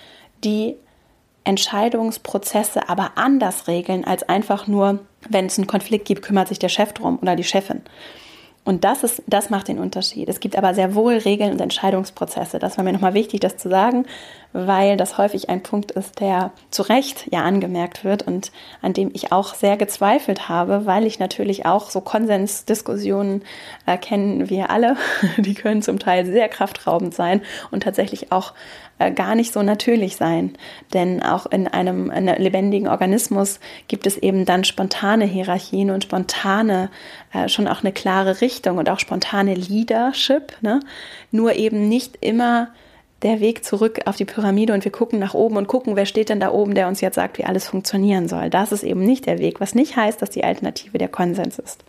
die 0.44 0.76
Entscheidungsprozesse 1.44 2.88
aber 2.88 3.12
anders 3.16 3.66
regeln 3.66 4.04
als 4.04 4.22
einfach 4.22 4.66
nur, 4.66 5.00
wenn 5.28 5.46
es 5.46 5.58
einen 5.58 5.66
Konflikt 5.66 6.06
gibt, 6.06 6.22
kümmert 6.22 6.48
sich 6.48 6.58
der 6.58 6.68
Chef 6.68 6.92
drum 6.94 7.18
oder 7.20 7.36
die 7.36 7.44
Chefin. 7.44 7.82
Und 8.64 8.84
das 8.84 9.02
ist, 9.02 9.22
das 9.26 9.50
macht 9.50 9.68
den 9.68 9.78
Unterschied. 9.78 10.28
Es 10.28 10.40
gibt 10.40 10.56
aber 10.56 10.74
sehr 10.74 10.94
wohl 10.94 11.14
Regeln 11.14 11.52
und 11.52 11.60
Entscheidungsprozesse. 11.60 12.58
Das 12.58 12.76
war 12.76 12.84
mir 12.84 12.92
nochmal 12.92 13.14
wichtig, 13.14 13.40
das 13.40 13.56
zu 13.56 13.70
sagen, 13.70 14.04
weil 14.52 14.96
das 14.96 15.16
häufig 15.16 15.48
ein 15.48 15.62
Punkt 15.62 15.92
ist, 15.92 16.20
der 16.20 16.50
zu 16.70 16.82
Recht 16.82 17.28
ja 17.30 17.42
angemerkt 17.42 18.04
wird 18.04 18.22
und 18.22 18.50
an 18.82 18.92
dem 18.92 19.10
ich 19.12 19.32
auch 19.32 19.54
sehr 19.54 19.76
gezweifelt 19.76 20.48
habe, 20.48 20.86
weil 20.86 21.06
ich 21.06 21.18
natürlich 21.18 21.66
auch 21.66 21.90
so 21.90 22.00
Konsensdiskussionen 22.00 23.42
äh, 23.86 23.96
kennen 23.96 24.50
wir 24.50 24.70
alle. 24.70 24.96
Die 25.38 25.54
können 25.54 25.82
zum 25.82 25.98
Teil 25.98 26.26
sehr 26.26 26.48
kraftraubend 26.48 27.14
sein 27.14 27.42
und 27.70 27.84
tatsächlich 27.84 28.32
auch 28.32 28.52
äh, 28.98 29.12
gar 29.12 29.36
nicht 29.36 29.52
so 29.52 29.62
natürlich 29.62 30.16
sein. 30.16 30.56
Denn 30.92 31.22
auch 31.22 31.46
in 31.46 31.68
einem, 31.68 32.10
in 32.10 32.28
einem 32.28 32.42
lebendigen 32.42 32.88
Organismus 32.88 33.60
gibt 33.86 34.06
es 34.06 34.16
eben 34.16 34.44
dann 34.46 34.64
spontane 34.64 35.24
Hierarchien 35.26 35.90
und 35.90 36.04
spontane, 36.04 36.90
äh, 37.32 37.48
schon 37.48 37.68
auch 37.68 37.82
eine 37.82 37.92
klare 37.92 38.40
Richtung 38.40 38.78
und 38.78 38.90
auch 38.90 38.98
spontane 38.98 39.54
Leadership. 39.54 40.56
Ne? 40.60 40.80
Nur 41.30 41.54
eben 41.54 41.88
nicht 41.88 42.18
immer 42.20 42.68
der 43.22 43.40
Weg 43.40 43.64
zurück 43.64 44.00
auf 44.06 44.16
die 44.16 44.24
Pyramide 44.24 44.72
und 44.72 44.84
wir 44.84 44.92
gucken 44.92 45.18
nach 45.18 45.34
oben 45.34 45.56
und 45.56 45.68
gucken, 45.68 45.96
wer 45.96 46.06
steht 46.06 46.28
denn 46.28 46.40
da 46.40 46.50
oben, 46.50 46.74
der 46.74 46.88
uns 46.88 47.00
jetzt 47.00 47.16
sagt, 47.16 47.38
wie 47.38 47.44
alles 47.44 47.68
funktionieren 47.68 48.28
soll. 48.28 48.50
Das 48.50 48.72
ist 48.72 48.82
eben 48.82 49.04
nicht 49.04 49.26
der 49.26 49.38
Weg, 49.38 49.60
was 49.60 49.74
nicht 49.74 49.96
heißt, 49.96 50.22
dass 50.22 50.30
die 50.30 50.44
Alternative 50.44 50.96
der 50.98 51.08
Konsens 51.08 51.58
ist. 51.58 51.84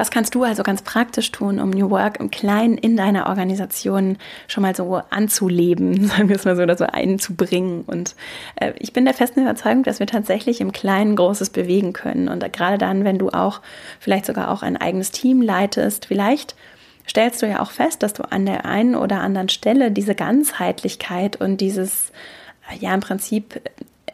Was 0.00 0.10
kannst 0.10 0.34
du 0.34 0.44
also 0.44 0.62
ganz 0.62 0.80
praktisch 0.80 1.30
tun, 1.30 1.60
um 1.60 1.68
New 1.68 1.90
Work 1.90 2.20
im 2.20 2.30
Kleinen 2.30 2.78
in 2.78 2.96
deiner 2.96 3.26
Organisation 3.26 4.16
schon 4.48 4.62
mal 4.62 4.74
so 4.74 5.02
anzuleben, 5.10 6.06
sagen 6.08 6.30
wir 6.30 6.36
es 6.36 6.46
mal 6.46 6.56
so, 6.56 6.62
oder 6.62 6.78
so 6.78 6.86
einzubringen? 6.86 7.82
Und 7.86 8.14
äh, 8.56 8.72
ich 8.78 8.94
bin 8.94 9.04
der 9.04 9.12
festen 9.12 9.42
Überzeugung, 9.42 9.82
dass 9.82 9.98
wir 9.98 10.06
tatsächlich 10.06 10.62
im 10.62 10.72
Kleinen 10.72 11.16
Großes 11.16 11.50
bewegen 11.50 11.92
können. 11.92 12.28
Und 12.28 12.50
gerade 12.50 12.78
dann, 12.78 13.04
wenn 13.04 13.18
du 13.18 13.28
auch 13.28 13.60
vielleicht 13.98 14.24
sogar 14.24 14.50
auch 14.50 14.62
ein 14.62 14.78
eigenes 14.78 15.10
Team 15.10 15.42
leitest, 15.42 16.06
vielleicht 16.06 16.54
stellst 17.10 17.42
du 17.42 17.46
ja 17.46 17.60
auch 17.60 17.72
fest, 17.72 18.02
dass 18.02 18.12
du 18.12 18.22
an 18.22 18.46
der 18.46 18.64
einen 18.64 18.94
oder 18.94 19.20
anderen 19.20 19.48
Stelle 19.48 19.90
diese 19.90 20.14
Ganzheitlichkeit 20.14 21.36
und 21.36 21.60
dieses, 21.60 22.12
äh, 22.70 22.78
ja, 22.78 22.94
im 22.94 23.00
Prinzip 23.00 23.60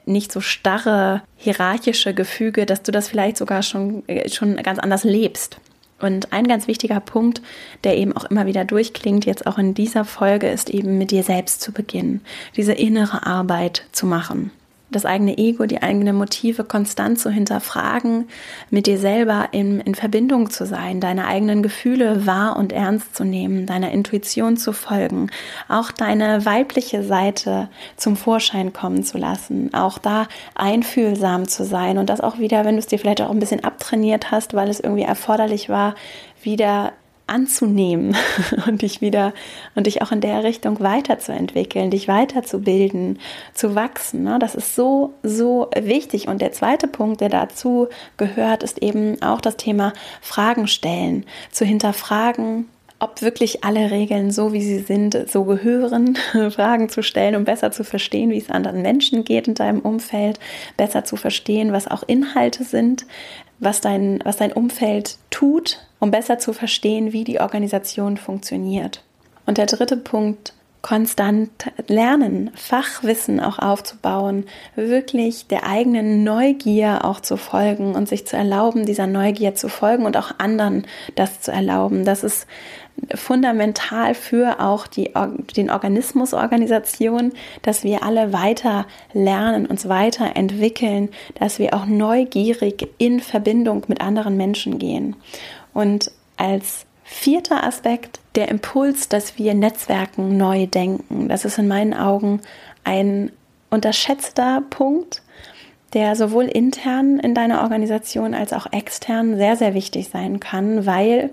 nicht 0.06 0.32
so 0.32 0.40
starre 0.40 1.22
hierarchische 1.36 2.14
Gefüge, 2.14 2.64
dass 2.64 2.82
du 2.82 2.92
das 2.92 3.08
vielleicht 3.08 3.36
sogar 3.36 3.62
schon, 3.62 4.08
äh, 4.08 4.28
schon 4.28 4.56
ganz 4.56 4.78
anders 4.78 5.04
lebst. 5.04 5.58
Und 5.98 6.32
ein 6.32 6.46
ganz 6.46 6.66
wichtiger 6.68 7.00
Punkt, 7.00 7.40
der 7.84 7.96
eben 7.96 8.14
auch 8.14 8.24
immer 8.24 8.46
wieder 8.46 8.64
durchklingt, 8.64 9.24
jetzt 9.24 9.46
auch 9.46 9.58
in 9.58 9.72
dieser 9.74 10.04
Folge, 10.04 10.48
ist 10.48 10.68
eben 10.70 10.98
mit 10.98 11.10
dir 11.10 11.22
selbst 11.22 11.62
zu 11.62 11.72
beginnen, 11.72 12.20
diese 12.54 12.72
innere 12.72 13.26
Arbeit 13.26 13.84
zu 13.92 14.06
machen 14.06 14.50
das 14.96 15.04
eigene 15.04 15.38
Ego, 15.38 15.66
die 15.66 15.82
eigenen 15.82 16.16
Motive 16.16 16.64
konstant 16.64 17.20
zu 17.20 17.30
hinterfragen, 17.30 18.28
mit 18.70 18.86
dir 18.86 18.98
selber 18.98 19.48
in, 19.52 19.80
in 19.80 19.94
Verbindung 19.94 20.50
zu 20.50 20.66
sein, 20.66 21.00
deine 21.00 21.26
eigenen 21.26 21.62
Gefühle 21.62 22.26
wahr 22.26 22.56
und 22.56 22.72
ernst 22.72 23.14
zu 23.14 23.24
nehmen, 23.24 23.66
deiner 23.66 23.92
Intuition 23.92 24.56
zu 24.56 24.72
folgen, 24.72 25.30
auch 25.68 25.92
deine 25.92 26.44
weibliche 26.44 27.02
Seite 27.02 27.68
zum 27.96 28.16
Vorschein 28.16 28.72
kommen 28.72 29.04
zu 29.04 29.18
lassen, 29.18 29.72
auch 29.74 29.98
da 29.98 30.26
einfühlsam 30.54 31.46
zu 31.46 31.64
sein 31.64 31.98
und 31.98 32.10
das 32.10 32.20
auch 32.20 32.38
wieder, 32.38 32.64
wenn 32.64 32.74
du 32.74 32.80
es 32.80 32.86
dir 32.86 32.98
vielleicht 32.98 33.20
auch 33.20 33.30
ein 33.30 33.38
bisschen 33.38 33.62
abtrainiert 33.62 34.30
hast, 34.30 34.54
weil 34.54 34.68
es 34.68 34.80
irgendwie 34.80 35.04
erforderlich 35.04 35.68
war, 35.68 35.94
wieder 36.42 36.92
anzunehmen 37.26 38.16
und 38.66 38.82
dich 38.82 39.00
wieder 39.00 39.32
und 39.74 39.86
dich 39.86 40.02
auch 40.02 40.12
in 40.12 40.20
der 40.20 40.44
Richtung 40.44 40.80
weiterzuentwickeln, 40.80 41.90
dich 41.90 42.08
weiterzubilden, 42.08 43.18
zu 43.52 43.74
wachsen. 43.74 44.22
Ne? 44.24 44.38
Das 44.38 44.54
ist 44.54 44.74
so, 44.74 45.14
so 45.22 45.68
wichtig. 45.76 46.28
Und 46.28 46.40
der 46.40 46.52
zweite 46.52 46.86
Punkt, 46.86 47.20
der 47.20 47.28
dazu 47.28 47.88
gehört, 48.16 48.62
ist 48.62 48.82
eben 48.82 49.20
auch 49.22 49.40
das 49.40 49.56
Thema 49.56 49.92
Fragen 50.20 50.68
stellen, 50.68 51.24
zu 51.50 51.64
hinterfragen, 51.64 52.66
ob 52.98 53.22
wirklich 53.22 53.62
alle 53.64 53.90
Regeln 53.90 54.30
so, 54.30 54.52
wie 54.52 54.62
sie 54.62 54.78
sind, 54.78 55.28
so 55.30 55.44
gehören, 55.44 56.16
Fragen 56.50 56.88
zu 56.88 57.02
stellen, 57.02 57.36
um 57.36 57.44
besser 57.44 57.70
zu 57.70 57.84
verstehen, 57.84 58.30
wie 58.30 58.38
es 58.38 58.50
anderen 58.50 58.82
Menschen 58.82 59.24
geht 59.24 59.48
in 59.48 59.54
deinem 59.54 59.80
Umfeld, 59.80 60.40
besser 60.76 61.04
zu 61.04 61.16
verstehen, 61.16 61.72
was 61.72 61.88
auch 61.88 62.02
Inhalte 62.06 62.64
sind, 62.64 63.06
was 63.58 63.80
dein, 63.80 64.20
was 64.24 64.38
dein 64.38 64.52
Umfeld 64.52 65.18
tut, 65.30 65.80
um 65.98 66.10
besser 66.10 66.38
zu 66.38 66.52
verstehen, 66.52 67.12
wie 67.12 67.24
die 67.24 67.40
Organisation 67.40 68.16
funktioniert. 68.16 69.02
Und 69.44 69.58
der 69.58 69.66
dritte 69.66 69.96
Punkt, 69.96 70.52
konstant 70.86 71.50
lernen, 71.88 72.52
Fachwissen 72.54 73.40
auch 73.40 73.58
aufzubauen, 73.58 74.44
wirklich 74.76 75.48
der 75.48 75.66
eigenen 75.66 76.22
Neugier 76.22 77.04
auch 77.04 77.18
zu 77.18 77.36
folgen 77.36 77.96
und 77.96 78.08
sich 78.08 78.24
zu 78.24 78.36
erlauben, 78.36 78.86
dieser 78.86 79.08
Neugier 79.08 79.56
zu 79.56 79.68
folgen 79.68 80.06
und 80.06 80.16
auch 80.16 80.38
anderen 80.38 80.86
das 81.16 81.40
zu 81.40 81.50
erlauben. 81.50 82.04
Das 82.04 82.22
ist 82.22 82.46
fundamental 83.16 84.14
für 84.14 84.60
auch 84.60 84.86
die, 84.86 85.10
den 85.56 85.70
Organismusorganisation, 85.70 87.32
dass 87.62 87.82
wir 87.82 88.04
alle 88.04 88.32
weiter 88.32 88.86
lernen, 89.12 89.66
uns 89.66 89.88
weiterentwickeln, 89.88 91.08
dass 91.34 91.58
wir 91.58 91.74
auch 91.74 91.86
neugierig 91.86 92.90
in 92.98 93.18
Verbindung 93.18 93.82
mit 93.88 94.00
anderen 94.00 94.36
Menschen 94.36 94.78
gehen. 94.78 95.16
Und 95.74 96.12
als 96.36 96.85
vierter 97.06 97.64
Aspekt 97.64 98.18
der 98.34 98.48
Impuls, 98.48 99.08
dass 99.08 99.38
wir 99.38 99.54
Netzwerken 99.54 100.36
neu 100.36 100.66
denken. 100.66 101.28
Das 101.28 101.44
ist 101.44 101.56
in 101.56 101.68
meinen 101.68 101.94
Augen 101.94 102.40
ein 102.84 103.30
unterschätzter 103.70 104.62
Punkt, 104.68 105.22
der 105.92 106.16
sowohl 106.16 106.44
intern 106.44 107.20
in 107.20 107.34
deiner 107.34 107.62
Organisation 107.62 108.34
als 108.34 108.52
auch 108.52 108.72
extern 108.72 109.36
sehr, 109.36 109.56
sehr 109.56 109.72
wichtig 109.72 110.08
sein 110.08 110.40
kann, 110.40 110.84
weil 110.84 111.30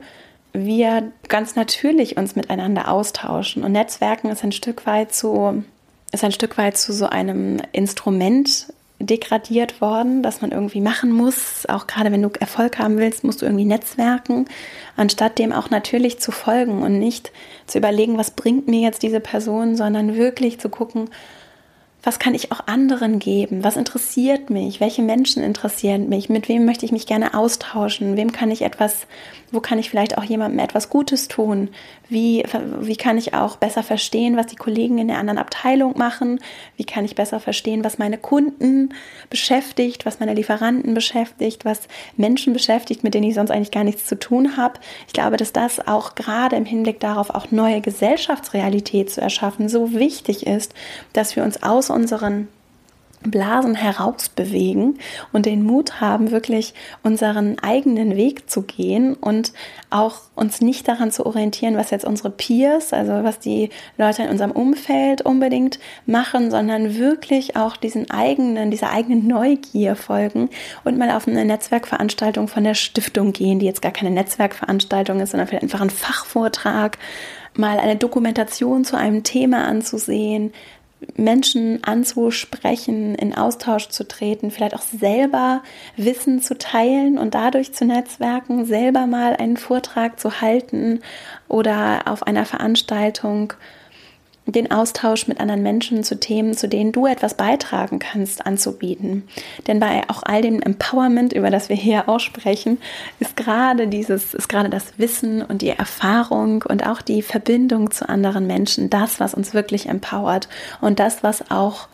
wir 0.54 1.12
ganz 1.28 1.56
natürlich 1.56 2.18
uns 2.18 2.36
miteinander 2.36 2.90
austauschen. 2.90 3.64
Und 3.64 3.72
Netzwerken 3.72 4.30
ist 4.30 4.44
ein 4.44 4.52
Stück 4.52 4.86
weit 4.86 5.14
zu, 5.14 5.64
ist 6.12 6.24
ein 6.24 6.32
Stück 6.32 6.58
weit 6.60 6.78
zu 6.78 6.94
so 6.94 7.08
einem 7.08 7.60
Instrument 7.72 8.68
degradiert 9.06 9.82
worden, 9.82 10.24
dass 10.24 10.42
man 10.42 10.52
irgendwie 10.52 10.82
machen 10.82 11.12
muss. 11.12 11.66
Auch 11.68 11.88
gerade 11.88 12.12
wenn 12.12 12.22
du 12.22 12.30
Erfolg 12.40 12.80
haben 12.80 12.98
willst, 12.98 13.24
musst 13.24 13.42
du 13.42 13.46
irgendwie 13.46 13.66
netzwerken, 13.66 14.46
anstatt 14.96 15.40
dem 15.40 15.52
auch 15.52 15.70
natürlich 15.70 16.20
zu 16.20 16.32
folgen 16.32 16.82
und 16.82 17.00
nicht 17.00 17.32
zu 17.68 17.78
überlegen, 17.78 18.18
was 18.18 18.32
bringt 18.32 18.68
mir 18.68 18.82
jetzt 18.82 19.04
diese 19.04 19.20
Person, 19.20 19.76
sondern 19.76 20.16
wirklich 20.16 20.60
zu 20.60 20.70
gucken, 20.70 21.10
was 22.04 22.20
kann 22.20 22.36
ich 22.36 22.52
auch 22.52 22.68
anderen 22.68 23.18
geben? 23.18 23.64
Was 23.64 23.78
interessiert 23.78 24.50
mich? 24.50 24.82
Welche 24.82 25.02
Menschen 25.02 25.42
interessieren 25.42 26.10
mich? 26.10 26.28
Mit 26.28 26.50
wem 26.50 26.66
möchte 26.66 26.86
ich 26.86 26.92
mich 26.92 27.08
gerne 27.08 27.34
austauschen? 27.34 28.18
Wem 28.18 28.34
kann 28.34 28.52
ich 28.52 28.62
etwas, 28.62 29.08
wo 29.52 29.62
kann 29.62 29.80
ich 29.80 29.90
vielleicht 29.90 30.18
auch 30.18 30.24
jemandem 30.26 30.60
etwas 30.60 30.90
Gutes 30.90 31.30
tun? 31.30 31.70
Wie, 32.10 32.44
wie 32.82 32.98
kann 32.98 33.18
ich 33.18 33.34
auch 33.34 33.56
besser 33.56 33.84
verstehen, 33.84 34.36
was 34.36 34.48
die 34.48 34.58
Kollegen 34.58 34.98
in 34.98 35.08
der 35.08 35.18
anderen 35.18 35.38
Abteilung 35.38 35.98
machen? 35.98 36.42
Wie 36.76 36.84
kann 36.84 37.06
ich 37.06 37.16
besser 37.16 37.40
verstehen, 37.40 37.86
was 37.86 37.98
meine 37.98 38.18
Kunden 38.18 38.94
beschäftigt, 39.30 40.06
was 40.06 40.20
meine 40.20 40.34
Lieferanten 40.34 40.94
beschäftigt, 40.94 41.64
was 41.64 41.88
Menschen 42.18 42.52
beschäftigt, 42.52 43.06
mit 43.06 43.14
denen 43.14 43.30
ich 43.30 43.36
sonst 43.36 43.52
eigentlich 43.52 43.72
gar 43.72 43.86
nichts 43.86 44.06
zu 44.06 44.20
tun 44.20 44.58
habe? 44.58 44.82
Ich 45.08 45.14
glaube, 45.14 45.38
dass 45.38 45.54
das 45.54 45.88
auch 45.88 46.16
gerade 46.16 46.58
im 46.58 46.66
Hinblick 46.66 47.00
darauf, 47.00 47.30
auch 47.30 47.50
neue 47.52 47.80
Gesellschaftsrealität 47.80 49.10
zu 49.10 49.22
erschaffen, 49.22 49.70
so 49.70 49.94
wichtig 49.94 50.46
ist, 50.46 50.74
dass 51.14 51.38
wir 51.38 51.44
uns 51.44 51.64
aus 51.64 51.93
unseren 51.94 52.48
Blasen 53.24 53.76
herausbewegen 53.76 55.00
und 55.32 55.46
den 55.46 55.64
Mut 55.64 56.02
haben, 56.02 56.32
wirklich 56.32 56.74
unseren 57.04 57.58
eigenen 57.60 58.16
Weg 58.16 58.50
zu 58.50 58.64
gehen 58.64 59.14
und 59.14 59.54
auch 59.90 60.22
uns 60.36 60.62
nicht 60.62 60.88
daran 60.88 61.12
zu 61.12 61.26
orientieren, 61.26 61.78
was 61.78 61.92
jetzt 61.92 62.06
unsere 62.06 62.30
Peers, 62.30 62.94
also 62.94 63.24
was 63.24 63.40
die 63.40 63.70
Leute 63.98 64.24
in 64.24 64.30
unserem 64.30 64.52
Umfeld 64.52 65.22
unbedingt 65.22 65.80
machen, 66.06 66.52
sondern 66.52 66.98
wirklich 66.98 67.56
auch 67.56 67.78
diesen 67.78 68.12
eigenen, 68.12 68.72
dieser 68.72 68.92
eigenen 68.92 69.28
Neugier 69.28 69.96
folgen 69.96 70.50
und 70.84 70.98
mal 70.98 71.12
auf 71.12 71.28
eine 71.28 71.46
Netzwerkveranstaltung 71.46 72.48
von 72.48 72.64
der 72.64 72.76
Stiftung 72.76 73.34
gehen, 73.34 73.60
die 73.60 73.66
jetzt 73.66 73.82
gar 73.82 73.92
keine 73.92 74.12
Netzwerkveranstaltung 74.12 75.20
ist, 75.20 75.32
sondern 75.32 75.48
vielleicht 75.48 75.64
einfach 75.64 75.82
ein 75.82 75.90
Fachvortrag 75.90 76.98
mal 77.56 77.80
eine 77.80 77.96
Dokumentation 77.96 78.84
zu 78.84 78.98
einem 78.98 79.22
Thema 79.22 79.66
anzusehen, 79.66 80.52
Menschen 81.16 81.84
anzusprechen, 81.84 83.16
in 83.16 83.36
Austausch 83.36 83.90
zu 83.90 84.08
treten, 84.08 84.52
vielleicht 84.52 84.76
auch 84.76 84.82
selber 84.82 85.64
Wissen 85.98 86.42
zu 86.42 86.58
teilen 86.58 87.18
und 87.18 87.34
dadurch 87.34 87.74
zu 87.74 87.86
netzwerken, 87.86 88.66
selber 88.66 89.08
mal 89.08 89.36
einen 89.36 89.58
Vortrag 89.58 90.20
zu 90.20 90.42
halten 90.42 91.02
oder 91.48 92.04
auf 92.06 92.24
einer 92.24 92.46
Veranstaltung 92.46 93.54
den 94.46 94.72
Austausch 94.72 95.28
mit 95.28 95.40
anderen 95.40 95.64
Menschen 95.64 96.04
zu 96.04 96.20
Themen, 96.20 96.56
zu 96.56 96.68
denen 96.68 96.92
du 96.92 97.08
etwas 97.08 97.36
beitragen 97.36 98.00
kannst, 98.00 98.46
anzubieten. 98.46 99.24
Denn 99.68 99.80
bei 99.80 100.04
auch 100.10 100.24
all 100.24 100.42
dem 100.42 100.62
Empowerment, 100.62 101.32
über 101.34 101.50
das 101.50 101.70
wir 101.70 101.76
hier 101.76 102.10
auch 102.10 102.20
sprechen, 102.20 102.78
ist 103.20 103.38
gerade 103.38 103.88
dieses, 103.88 104.34
ist 104.34 104.50
gerade 104.50 104.70
das 104.70 104.98
Wissen 104.98 105.42
und 105.42 105.62
die 105.62 105.70
Erfahrung 105.70 106.64
und 106.68 106.86
auch 106.86 107.02
die 107.02 107.22
Verbindung 107.22 107.92
zu 107.92 108.08
anderen 108.10 108.46
Menschen 108.46 108.90
das, 108.90 109.20
was 109.20 109.34
uns 109.34 109.54
wirklich 109.54 109.88
empowert 109.88 110.50
und 110.82 111.00
das, 111.00 111.24
was 111.24 111.50
auch 111.50 111.88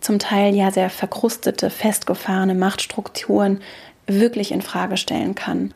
zum 0.00 0.18
Teil 0.18 0.54
ja 0.54 0.70
sehr 0.70 0.90
verkrustete, 0.90 1.70
festgefahrene 1.70 2.54
Machtstrukturen 2.54 3.60
wirklich 4.06 4.52
in 4.52 4.62
Frage 4.62 4.96
stellen 4.96 5.34
kann. 5.34 5.72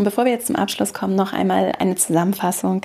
Und 0.00 0.04
bevor 0.04 0.24
wir 0.24 0.32
jetzt 0.32 0.46
zum 0.46 0.56
Abschluss 0.56 0.94
kommen, 0.94 1.14
noch 1.14 1.34
einmal 1.34 1.72
eine 1.78 1.94
Zusammenfassung 1.94 2.80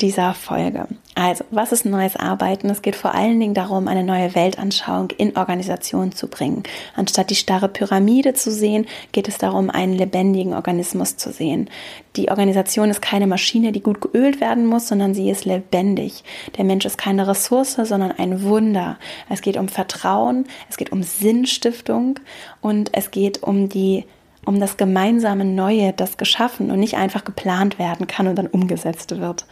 dieser 0.00 0.34
Folge. 0.34 0.86
Also, 1.16 1.42
was 1.50 1.72
ist 1.72 1.84
neues 1.84 2.14
Arbeiten? 2.14 2.70
Es 2.70 2.80
geht 2.80 2.94
vor 2.94 3.12
allen 3.12 3.40
Dingen 3.40 3.54
darum, 3.54 3.88
eine 3.88 4.04
neue 4.04 4.36
Weltanschauung 4.36 5.10
in 5.18 5.36
Organisationen 5.36 6.12
zu 6.12 6.28
bringen. 6.28 6.62
Anstatt 6.94 7.30
die 7.30 7.34
starre 7.34 7.68
Pyramide 7.68 8.34
zu 8.34 8.52
sehen, 8.52 8.86
geht 9.10 9.26
es 9.26 9.36
darum, 9.36 9.68
einen 9.68 9.94
lebendigen 9.94 10.54
Organismus 10.54 11.16
zu 11.16 11.32
sehen. 11.32 11.68
Die 12.14 12.30
Organisation 12.30 12.88
ist 12.88 13.02
keine 13.02 13.26
Maschine, 13.26 13.72
die 13.72 13.82
gut 13.82 14.00
geölt 14.00 14.40
werden 14.40 14.64
muss, 14.64 14.86
sondern 14.86 15.12
sie 15.12 15.28
ist 15.28 15.44
lebendig. 15.44 16.22
Der 16.56 16.62
Mensch 16.62 16.84
ist 16.84 16.98
keine 16.98 17.26
Ressource, 17.26 17.80
sondern 17.82 18.12
ein 18.12 18.44
Wunder. 18.44 18.96
Es 19.28 19.42
geht 19.42 19.56
um 19.56 19.66
Vertrauen, 19.66 20.46
es 20.68 20.76
geht 20.76 20.92
um 20.92 21.02
Sinnstiftung 21.02 22.20
und 22.60 22.94
es 22.94 23.10
geht 23.10 23.42
um 23.42 23.68
die 23.68 24.04
um 24.44 24.60
das 24.60 24.76
gemeinsame 24.76 25.44
Neue, 25.44 25.92
das 25.92 26.16
geschaffen 26.16 26.70
und 26.70 26.80
nicht 26.80 26.96
einfach 26.96 27.24
geplant 27.24 27.78
werden 27.78 28.06
kann 28.06 28.26
und 28.26 28.36
dann 28.36 28.46
umgesetzt 28.46 29.18
wird. 29.18 29.46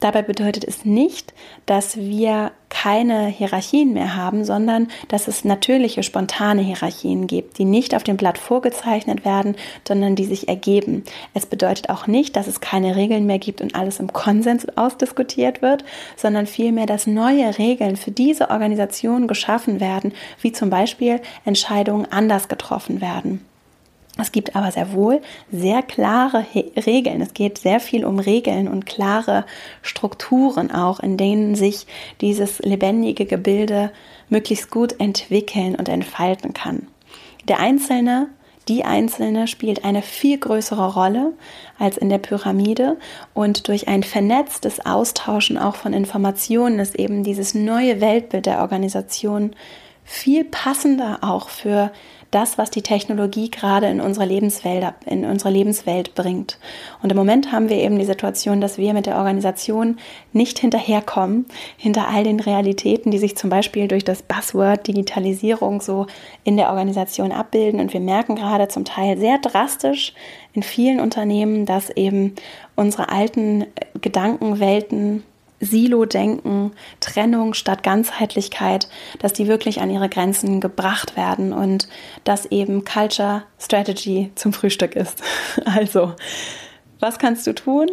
Dabei 0.00 0.22
bedeutet 0.22 0.64
es 0.64 0.86
nicht, 0.86 1.34
dass 1.66 1.98
wir 1.98 2.52
keine 2.70 3.26
Hierarchien 3.26 3.92
mehr 3.92 4.16
haben, 4.16 4.46
sondern 4.46 4.88
dass 5.08 5.28
es 5.28 5.44
natürliche, 5.44 6.02
spontane 6.02 6.62
Hierarchien 6.62 7.26
gibt, 7.26 7.58
die 7.58 7.66
nicht 7.66 7.94
auf 7.94 8.02
dem 8.02 8.16
Blatt 8.16 8.38
vorgezeichnet 8.38 9.26
werden, 9.26 9.56
sondern 9.86 10.16
die 10.16 10.24
sich 10.24 10.48
ergeben. 10.48 11.04
Es 11.34 11.44
bedeutet 11.44 11.90
auch 11.90 12.06
nicht, 12.06 12.34
dass 12.36 12.46
es 12.46 12.60
keine 12.60 12.96
Regeln 12.96 13.26
mehr 13.26 13.38
gibt 13.38 13.60
und 13.60 13.74
alles 13.74 14.00
im 14.00 14.10
Konsens 14.10 14.66
ausdiskutiert 14.76 15.60
wird, 15.60 15.84
sondern 16.16 16.46
vielmehr, 16.46 16.86
dass 16.86 17.06
neue 17.06 17.58
Regeln 17.58 17.96
für 17.96 18.10
diese 18.10 18.48
Organisation 18.48 19.28
geschaffen 19.28 19.80
werden, 19.80 20.14
wie 20.40 20.52
zum 20.52 20.70
Beispiel 20.70 21.20
Entscheidungen 21.44 22.10
anders 22.10 22.48
getroffen 22.48 23.02
werden. 23.02 23.44
Es 24.18 24.32
gibt 24.32 24.56
aber 24.56 24.70
sehr 24.72 24.92
wohl 24.92 25.20
sehr 25.52 25.82
klare 25.82 26.44
Regeln. 26.76 27.20
Es 27.20 27.32
geht 27.32 27.58
sehr 27.58 27.80
viel 27.80 28.04
um 28.04 28.18
Regeln 28.18 28.68
und 28.68 28.86
klare 28.86 29.46
Strukturen 29.82 30.70
auch, 30.70 31.00
in 31.00 31.16
denen 31.16 31.54
sich 31.54 31.86
dieses 32.20 32.58
lebendige 32.58 33.24
Gebilde 33.24 33.92
möglichst 34.28 34.70
gut 34.70 34.98
entwickeln 34.98 35.74
und 35.74 35.88
entfalten 35.88 36.52
kann. 36.52 36.88
Der 37.48 37.60
Einzelne, 37.60 38.28
die 38.68 38.84
Einzelne 38.84 39.48
spielt 39.48 39.84
eine 39.84 40.02
viel 40.02 40.38
größere 40.38 40.94
Rolle 40.94 41.32
als 41.78 41.96
in 41.96 42.08
der 42.08 42.18
Pyramide 42.18 42.98
und 43.32 43.68
durch 43.68 43.88
ein 43.88 44.02
vernetztes 44.02 44.84
Austauschen 44.84 45.56
auch 45.56 45.76
von 45.76 45.92
Informationen 45.92 46.78
ist 46.78 46.96
eben 46.96 47.22
dieses 47.24 47.54
neue 47.54 48.00
Weltbild 48.00 48.46
der 48.46 48.60
Organisation 48.60 49.56
viel 50.04 50.44
passender 50.44 51.18
auch 51.22 51.48
für 51.48 51.92
das, 52.30 52.58
was 52.58 52.70
die 52.70 52.82
Technologie 52.82 53.50
gerade 53.50 53.86
in 53.88 54.00
unsere 54.00 54.24
Lebenswelt, 54.24 54.86
in 55.06 55.24
unsere 55.24 55.50
Lebenswelt 55.50 56.14
bringt. 56.14 56.58
Und 57.02 57.10
im 57.10 57.16
Moment 57.16 57.50
haben 57.50 57.68
wir 57.68 57.78
eben 57.78 57.98
die 57.98 58.04
Situation, 58.04 58.60
dass 58.60 58.78
wir 58.78 58.94
mit 58.94 59.06
der 59.06 59.16
Organisation 59.16 59.98
nicht 60.32 60.58
hinterherkommen, 60.58 61.46
hinter 61.76 62.08
all 62.08 62.24
den 62.24 62.40
Realitäten, 62.40 63.10
die 63.10 63.18
sich 63.18 63.36
zum 63.36 63.50
Beispiel 63.50 63.88
durch 63.88 64.04
das 64.04 64.22
Buzzword 64.22 64.86
Digitalisierung 64.86 65.80
so 65.80 66.06
in 66.44 66.56
der 66.56 66.70
Organisation 66.70 67.32
abbilden. 67.32 67.80
Und 67.80 67.92
wir 67.92 68.00
merken 68.00 68.36
gerade 68.36 68.68
zum 68.68 68.84
Teil 68.84 69.18
sehr 69.18 69.38
drastisch 69.38 70.14
in 70.52 70.62
vielen 70.62 71.00
Unternehmen, 71.00 71.66
dass 71.66 71.90
eben 71.90 72.34
unsere 72.76 73.08
alten 73.08 73.66
Gedankenwelten 74.00 75.24
Silo-Denken, 75.60 76.72
Trennung 77.00 77.54
statt 77.54 77.82
Ganzheitlichkeit, 77.82 78.88
dass 79.18 79.32
die 79.32 79.46
wirklich 79.46 79.80
an 79.80 79.90
ihre 79.90 80.08
Grenzen 80.08 80.60
gebracht 80.60 81.16
werden 81.16 81.52
und 81.52 81.88
dass 82.24 82.46
eben 82.46 82.84
Culture 82.84 83.42
Strategy 83.58 84.32
zum 84.34 84.52
Frühstück 84.52 84.96
ist. 84.96 85.22
Also, 85.64 86.14
was 86.98 87.18
kannst 87.18 87.46
du 87.46 87.54
tun? 87.54 87.88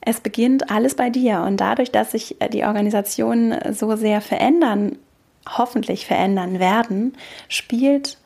Es 0.00 0.20
beginnt 0.20 0.70
alles 0.70 0.94
bei 0.94 1.08
dir 1.10 1.40
und 1.42 1.58
dadurch, 1.58 1.90
dass 1.90 2.12
sich 2.12 2.36
die 2.52 2.64
Organisationen 2.64 3.72
so 3.72 3.96
sehr 3.96 4.20
verändern, 4.20 4.98
hoffentlich 5.48 6.06
verändern 6.06 6.58
werden, 6.58 7.14
spielt 7.48 8.18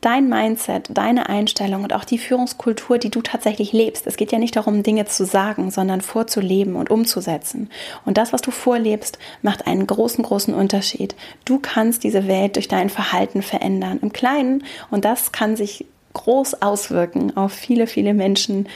dein 0.00 0.28
Mindset, 0.28 0.88
deine 0.90 1.28
Einstellung 1.28 1.82
und 1.82 1.92
auch 1.94 2.04
die 2.04 2.18
Führungskultur, 2.18 2.98
die 2.98 3.10
du 3.10 3.22
tatsächlich 3.22 3.72
lebst. 3.72 4.06
Es 4.06 4.16
geht 4.16 4.32
ja 4.32 4.38
nicht 4.38 4.56
darum, 4.56 4.82
Dinge 4.82 5.06
zu 5.06 5.24
sagen, 5.24 5.70
sondern 5.70 6.00
vorzuleben 6.00 6.76
und 6.76 6.90
umzusetzen. 6.90 7.70
Und 8.04 8.18
das, 8.18 8.32
was 8.32 8.42
du 8.42 8.50
vorlebst, 8.50 9.18
macht 9.42 9.66
einen 9.66 9.86
großen, 9.86 10.22
großen 10.24 10.54
Unterschied. 10.54 11.14
Du 11.44 11.58
kannst 11.58 12.04
diese 12.04 12.26
Welt 12.28 12.56
durch 12.56 12.68
dein 12.68 12.90
Verhalten 12.90 13.42
verändern, 13.42 13.98
im 14.02 14.12
Kleinen. 14.12 14.64
Und 14.90 15.04
das 15.04 15.32
kann 15.32 15.56
sich 15.56 15.86
groß 16.12 16.62
auswirken 16.62 17.36
auf 17.36 17.52
viele, 17.52 17.86
viele 17.86 18.14
Menschen, 18.14 18.68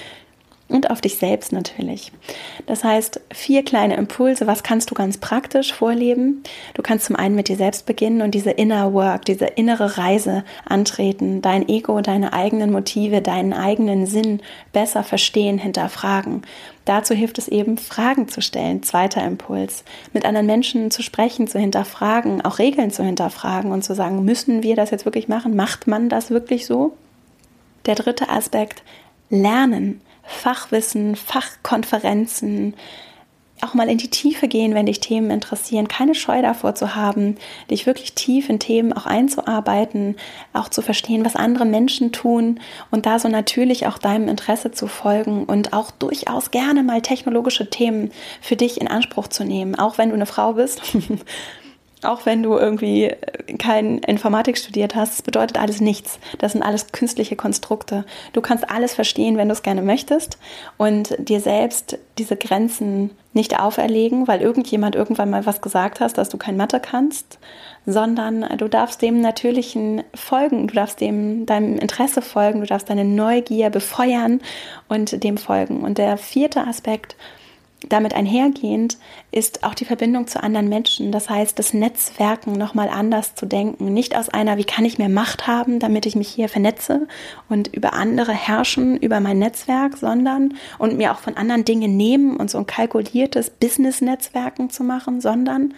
und 0.69 0.91
auf 0.91 1.01
dich 1.01 1.17
selbst 1.17 1.53
natürlich. 1.53 2.13
Das 2.67 2.85
heißt, 2.85 3.21
vier 3.33 3.65
kleine 3.65 3.97
Impulse, 3.97 4.47
was 4.47 4.63
kannst 4.63 4.91
du 4.91 4.95
ganz 4.95 5.17
praktisch 5.17 5.73
vorleben? 5.73 6.43
Du 6.75 6.83
kannst 6.83 7.07
zum 7.07 7.17
einen 7.17 7.35
mit 7.35 7.49
dir 7.49 7.57
selbst 7.57 7.87
beginnen 7.87 8.21
und 8.21 8.33
diese 8.33 8.51
Inner 8.51 8.93
Work, 8.93 9.25
diese 9.25 9.47
innere 9.47 9.97
Reise 9.97 10.45
antreten, 10.67 11.41
dein 11.41 11.69
Ego, 11.69 12.01
deine 12.03 12.35
eigenen 12.35 12.71
Motive, 12.71 13.23
deinen 13.23 13.55
eigenen 13.55 14.07
Sinn 14.07 14.41
besser 14.73 15.03
verstehen, 15.05 15.59
hinterfragen. 15.59 16.43
Dazu 16.85 17.15
hilft 17.15 17.39
es 17.39 17.49
eben, 17.49 17.77
Fragen 17.77 18.29
zu 18.29 18.41
stellen. 18.41 18.83
Zweiter 18.83 19.23
Impuls. 19.23 19.85
Mit 20.13 20.25
anderen 20.25 20.47
Menschen 20.47 20.91
zu 20.91 21.03
sprechen, 21.03 21.47
zu 21.47 21.59
hinterfragen, 21.59 22.43
auch 22.43 22.59
Regeln 22.59 22.91
zu 22.91 23.05
hinterfragen 23.05 23.73
und 23.73 23.85
zu 23.85 23.95
sagen, 23.95 24.25
müssen 24.25 24.63
wir 24.63 24.77
das 24.77 24.91
jetzt 24.91 25.05
wirklich 25.05 25.29
machen? 25.29 25.55
Macht 25.57 25.87
man 25.87 26.09
das 26.09 26.31
wirklich 26.31 26.65
so? 26.67 26.97
Der 27.85 27.95
dritte 27.95 28.29
Aspekt, 28.31 28.83
lernen. 29.31 30.01
Fachwissen, 30.29 31.17
Fachkonferenzen, 31.17 32.75
auch 33.63 33.75
mal 33.75 33.89
in 33.89 33.99
die 33.99 34.11
Tiefe 34.11 34.47
gehen, 34.47 34.75
wenn 34.75 34.87
dich 34.87 35.01
Themen 35.01 35.31
interessieren, 35.31 35.89
keine 35.89 36.15
Scheu 36.15 36.43
davor 36.43 36.75
zu 36.75 36.95
haben, 36.95 37.37
dich 37.71 37.87
wirklich 37.87 38.15
tief 38.15 38.49
in 38.49 38.61
Themen 38.61 38.93
auch 38.93 39.07
einzuarbeiten, 39.07 40.17
auch 40.53 40.69
zu 40.69 40.83
verstehen, 40.83 41.25
was 41.25 41.35
andere 41.35 41.65
Menschen 41.65 42.13
tun 42.13 42.61
und 42.91 43.07
da 43.07 43.19
so 43.19 43.29
natürlich 43.29 43.87
auch 43.87 43.99
deinem 43.99 44.29
Interesse 44.29 44.71
zu 44.71 44.87
folgen 44.87 45.45
und 45.45 45.73
auch 45.73 45.91
durchaus 45.91 46.51
gerne 46.51 46.83
mal 46.83 47.03
technologische 47.03 47.69
Themen 47.69 48.13
für 48.41 48.57
dich 48.57 48.81
in 48.81 48.87
Anspruch 48.87 49.29
zu 49.29 49.45
nehmen, 49.45 49.75
auch 49.75 49.99
wenn 49.99 50.11
du 50.11 50.15
eine 50.15 50.27
Frau 50.27 50.53
bist 50.53 50.81
Auch 52.03 52.27
wenn 52.27 52.45
du 52.45 52.57
irgendwie 52.57 53.05
äh, 53.07 53.17
kein 53.59 53.99
Informatik 53.99 54.57
studiert 54.57 54.95
hast, 54.95 55.15
das 55.15 55.23
bedeutet 55.23 55.59
alles 55.59 55.81
nichts. 55.81 56.21
Das 56.39 56.53
sind 56.53 56.63
alles 56.63 56.93
künstliche 56.93 57.35
Konstrukte. 57.35 58.05
Du 58.33 58.41
kannst 58.41 58.71
alles 58.71 58.95
verstehen, 58.95 59.37
wenn 59.37 59.49
du 59.49 59.53
es 59.53 59.63
gerne 59.63 59.83
möchtest 59.83 60.39
und 60.77 61.17
dir 61.19 61.41
selbst 61.41 61.99
diese 62.19 62.37
Grenzen 62.37 63.11
nicht 63.33 63.59
auferlegen, 63.59 64.29
weil 64.29 64.41
irgendjemand 64.41 64.95
irgendwann 64.95 65.31
mal 65.31 65.47
was 65.47 65.61
gesagt 65.61 66.01
hast, 66.01 66.19
dass 66.19 66.29
du 66.29 66.39
kein 66.39 66.57
Mathe 66.57 66.81
kannst, 66.81 67.39
sondern 67.85 68.47
du 68.59 68.69
darfst 68.69 69.03
dem 69.03 69.21
Natürlichen 69.21 70.03
folgen, 70.15 70.69
du 70.69 70.75
darfst 70.75 71.01
dem 71.01 71.47
deinem 71.47 71.79
Interesse 71.79 72.23
folgen, 72.23 72.61
du 72.61 72.67
darfst 72.67 72.91
deine 72.91 73.05
Neugier 73.05 73.71
befeuern 73.71 74.41
und 74.89 75.25
dem 75.25 75.37
folgen. 75.37 75.83
Und 75.83 75.99
der 75.99 76.17
vierte 76.17 76.67
Aspekt 76.67 77.17
damit 77.87 78.13
einhergehend 78.13 78.99
ist 79.31 79.63
auch 79.63 79.75
die 79.75 79.85
Verbindung 79.85 80.27
zu 80.27 80.43
anderen 80.43 80.69
Menschen. 80.69 81.13
Das 81.13 81.31
heißt, 81.31 81.59
das 81.59 81.75
Netzwerken 81.75 82.53
nochmal 82.53 82.89
anders 82.89 83.35
zu 83.37 83.47
denken. 83.47 83.93
Nicht 83.95 84.17
aus 84.17 84.29
einer, 84.29 84.57
wie 84.57 84.65
kann 84.65 84.85
ich 84.85 84.99
mehr 84.99 85.09
Macht 85.09 85.47
haben, 85.47 85.79
damit 85.79 86.05
ich 86.05 86.17
mich 86.17 86.29
hier 86.29 86.49
vernetze 86.49 87.07
und 87.49 87.69
über 87.69 87.93
andere 87.93 88.33
herrschen, 88.33 88.97
über 88.97 89.21
mein 89.21 89.39
Netzwerk, 89.39 89.97
sondern 89.97 90.55
und 90.79 90.97
mir 90.97 91.13
auch 91.13 91.19
von 91.19 91.37
anderen 91.37 91.65
Dinge 91.65 91.89
nehmen 91.89 92.37
und 92.37 92.51
so 92.51 92.59
ein 92.59 92.67
kalkuliertes 92.67 93.51
Business-Netzwerken 93.51 94.71
zu 94.71 94.83
machen, 94.83 95.21
sondern 95.21 95.75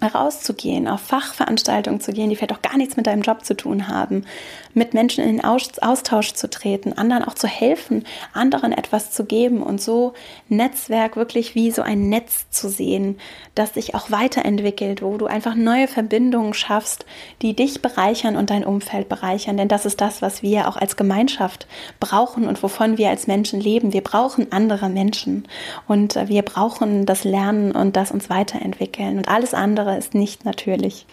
rauszugehen, 0.00 0.86
auf 0.86 1.00
Fachveranstaltungen 1.00 2.00
zu 2.00 2.12
gehen, 2.12 2.30
die 2.30 2.36
vielleicht 2.36 2.52
auch 2.52 2.62
gar 2.62 2.76
nichts 2.76 2.96
mit 2.96 3.08
deinem 3.08 3.22
Job 3.22 3.44
zu 3.44 3.56
tun 3.56 3.88
haben, 3.88 4.24
mit 4.72 4.94
Menschen 4.94 5.24
in 5.24 5.38
den 5.38 5.44
Austausch 5.44 6.34
zu 6.34 6.48
treten, 6.48 6.92
anderen 6.92 7.24
auch 7.24 7.34
zu 7.34 7.48
helfen, 7.48 8.04
anderen 8.32 8.72
etwas 8.72 9.10
zu 9.10 9.24
geben 9.24 9.60
und 9.60 9.80
so 9.80 10.14
Netzwerk 10.48 11.16
wirklich 11.16 11.56
wie 11.56 11.72
so 11.72 11.82
ein 11.82 12.08
Netz 12.08 12.48
zu 12.50 12.68
sehen, 12.68 13.18
das 13.56 13.74
sich 13.74 13.96
auch 13.96 14.12
weiterentwickelt, 14.12 15.02
wo 15.02 15.16
du 15.18 15.26
einfach 15.26 15.56
neue 15.56 15.88
Verbindungen 15.88 16.54
schaffst, 16.54 17.04
die 17.42 17.56
dich 17.56 17.82
bereichern 17.82 18.36
und 18.36 18.50
dein 18.50 18.64
Umfeld 18.64 19.08
bereichern. 19.08 19.56
Denn 19.56 19.68
das 19.68 19.84
ist 19.84 20.00
das, 20.00 20.22
was 20.22 20.42
wir 20.42 20.68
auch 20.68 20.76
als 20.76 20.96
Gemeinschaft 20.96 21.66
brauchen 21.98 22.46
und 22.46 22.62
wovon 22.62 22.98
wir 22.98 23.10
als 23.10 23.26
Menschen 23.26 23.60
leben. 23.60 23.92
Wir 23.92 24.02
brauchen 24.02 24.52
andere 24.52 24.88
Menschen 24.88 25.48
und 25.88 26.14
wir 26.28 26.42
brauchen 26.42 27.04
das 27.04 27.24
Lernen 27.24 27.72
und 27.72 27.96
das 27.96 28.12
uns 28.12 28.30
weiterentwickeln 28.30 29.18
und 29.18 29.28
alles 29.28 29.54
andere 29.54 29.87
ist 29.96 30.14
nicht 30.14 30.44
natürlich. 30.44 31.06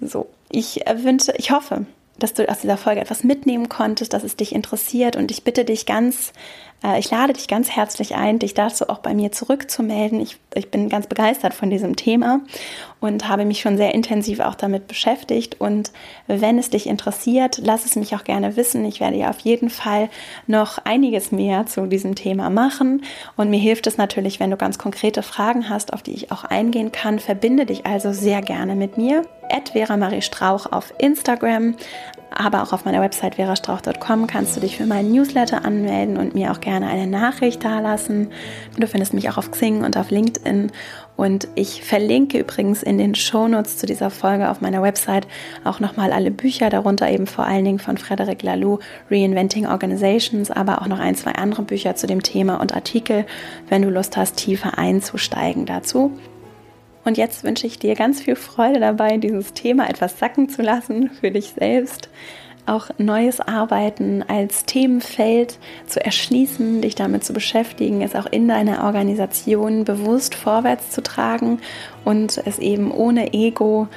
So, 0.00 0.28
ich 0.50 0.80
wünsche, 0.96 1.32
ich 1.36 1.50
hoffe, 1.50 1.86
dass 2.18 2.34
du 2.34 2.48
aus 2.48 2.60
dieser 2.60 2.76
Folge 2.76 3.00
etwas 3.00 3.24
mitnehmen 3.24 3.68
konntest, 3.68 4.12
dass 4.12 4.24
es 4.24 4.36
dich 4.36 4.54
interessiert 4.54 5.16
und 5.16 5.30
ich 5.30 5.44
bitte 5.44 5.64
dich 5.64 5.86
ganz, 5.86 6.28
äh, 6.28 6.34
ich 6.98 7.10
lade 7.10 7.32
dich 7.32 7.48
ganz 7.48 7.70
herzlich 7.70 8.14
ein, 8.14 8.38
dich 8.38 8.52
dazu 8.52 8.88
auch 8.88 8.98
bei 8.98 9.14
mir 9.14 9.32
zurückzumelden. 9.32 10.20
Ich, 10.20 10.36
ich 10.54 10.70
bin 10.70 10.88
ganz 10.88 11.06
begeistert 11.06 11.54
von 11.54 11.70
diesem 11.70 11.96
Thema 11.96 12.40
und 13.00 13.28
habe 13.28 13.44
mich 13.44 13.60
schon 13.60 13.76
sehr 13.76 13.94
intensiv 13.94 14.40
auch 14.40 14.54
damit 14.54 14.86
beschäftigt 14.86 15.60
und 15.60 15.92
wenn 16.26 16.58
es 16.58 16.70
dich 16.70 16.86
interessiert, 16.86 17.58
lass 17.62 17.86
es 17.86 17.96
mich 17.96 18.14
auch 18.14 18.24
gerne 18.24 18.56
wissen. 18.56 18.84
Ich 18.84 19.00
werde 19.00 19.16
ja 19.16 19.30
auf 19.30 19.40
jeden 19.40 19.70
Fall 19.70 20.10
noch 20.46 20.78
einiges 20.84 21.32
mehr 21.32 21.66
zu 21.66 21.86
diesem 21.86 22.14
Thema 22.14 22.50
machen 22.50 23.02
und 23.36 23.48
mir 23.48 23.60
hilft 23.60 23.86
es 23.86 23.96
natürlich, 23.96 24.38
wenn 24.38 24.50
du 24.50 24.56
ganz 24.56 24.78
konkrete 24.78 25.22
Fragen 25.22 25.70
hast, 25.70 25.92
auf 25.92 26.02
die 26.02 26.12
ich 26.12 26.32
auch 26.32 26.44
eingehen 26.44 26.92
kann. 26.92 27.18
Verbinde 27.18 27.66
dich 27.66 27.86
also 27.86 28.12
sehr 28.12 28.42
gerne 28.42 28.74
mit 28.74 28.98
mir 28.98 29.24
Vera 29.72 29.96
Marie 29.96 30.22
Strauch 30.22 30.66
auf 30.70 30.92
Instagram, 30.98 31.76
aber 32.36 32.62
auch 32.62 32.72
auf 32.72 32.84
meiner 32.84 33.00
Website 33.00 33.36
verastrauch.com 33.36 34.26
kannst 34.26 34.56
du 34.56 34.60
dich 34.60 34.76
für 34.76 34.86
meinen 34.86 35.12
Newsletter 35.12 35.64
anmelden 35.64 36.16
und 36.16 36.34
mir 36.34 36.52
auch 36.52 36.60
gerne 36.60 36.88
eine 36.88 37.06
Nachricht 37.06 37.64
dalassen. 37.64 38.28
Du 38.78 38.86
findest 38.86 39.14
mich 39.14 39.30
auch 39.30 39.38
auf 39.38 39.50
Xing 39.50 39.84
und 39.84 39.96
auf 39.96 40.10
LinkedIn 40.10 40.72
und 41.16 41.48
ich 41.54 41.82
verlinke 41.82 42.38
übrigens 42.38 42.82
in 42.82 42.98
den 42.98 43.14
Shownotes 43.14 43.78
zu 43.78 43.86
dieser 43.86 44.10
Folge 44.10 44.50
auf 44.50 44.60
meiner 44.60 44.82
Website 44.82 45.28
auch 45.62 45.78
nochmal 45.78 46.12
alle 46.12 46.30
Bücher, 46.30 46.70
darunter 46.70 47.08
eben 47.08 47.26
vor 47.26 47.44
allen 47.44 47.64
Dingen 47.64 47.78
von 47.78 47.98
Frederic 47.98 48.42
Laloux, 48.42 48.80
Reinventing 49.10 49.66
Organizations, 49.66 50.50
aber 50.50 50.82
auch 50.82 50.88
noch 50.88 50.98
ein, 50.98 51.14
zwei 51.14 51.32
andere 51.32 51.62
Bücher 51.62 51.94
zu 51.94 52.06
dem 52.06 52.22
Thema 52.22 52.60
und 52.60 52.74
Artikel, 52.74 53.26
wenn 53.68 53.82
du 53.82 53.90
Lust 53.90 54.16
hast, 54.16 54.36
tiefer 54.36 54.76
einzusteigen 54.76 55.66
dazu. 55.66 56.18
Und 57.04 57.18
jetzt 57.18 57.44
wünsche 57.44 57.66
ich 57.66 57.78
dir 57.78 57.94
ganz 57.94 58.22
viel 58.22 58.36
Freude 58.36 58.80
dabei, 58.80 59.18
dieses 59.18 59.52
Thema 59.52 59.88
etwas 59.88 60.18
sacken 60.18 60.48
zu 60.48 60.62
lassen 60.62 61.10
für 61.10 61.30
dich 61.30 61.54
selbst 61.58 62.08
auch 62.66 62.88
neues 62.98 63.40
Arbeiten 63.40 64.22
als 64.26 64.64
Themenfeld 64.64 65.58
zu 65.86 66.02
erschließen, 66.02 66.80
dich 66.80 66.94
damit 66.94 67.24
zu 67.24 67.32
beschäftigen, 67.32 68.00
es 68.02 68.14
auch 68.14 68.26
in 68.26 68.48
deiner 68.48 68.84
Organisation 68.84 69.84
bewusst 69.84 70.34
vorwärts 70.34 70.90
zu 70.90 71.02
tragen 71.02 71.60
und 72.04 72.40
es 72.46 72.58
eben 72.58 72.90
ohne 72.90 73.34
Ego 73.34 73.88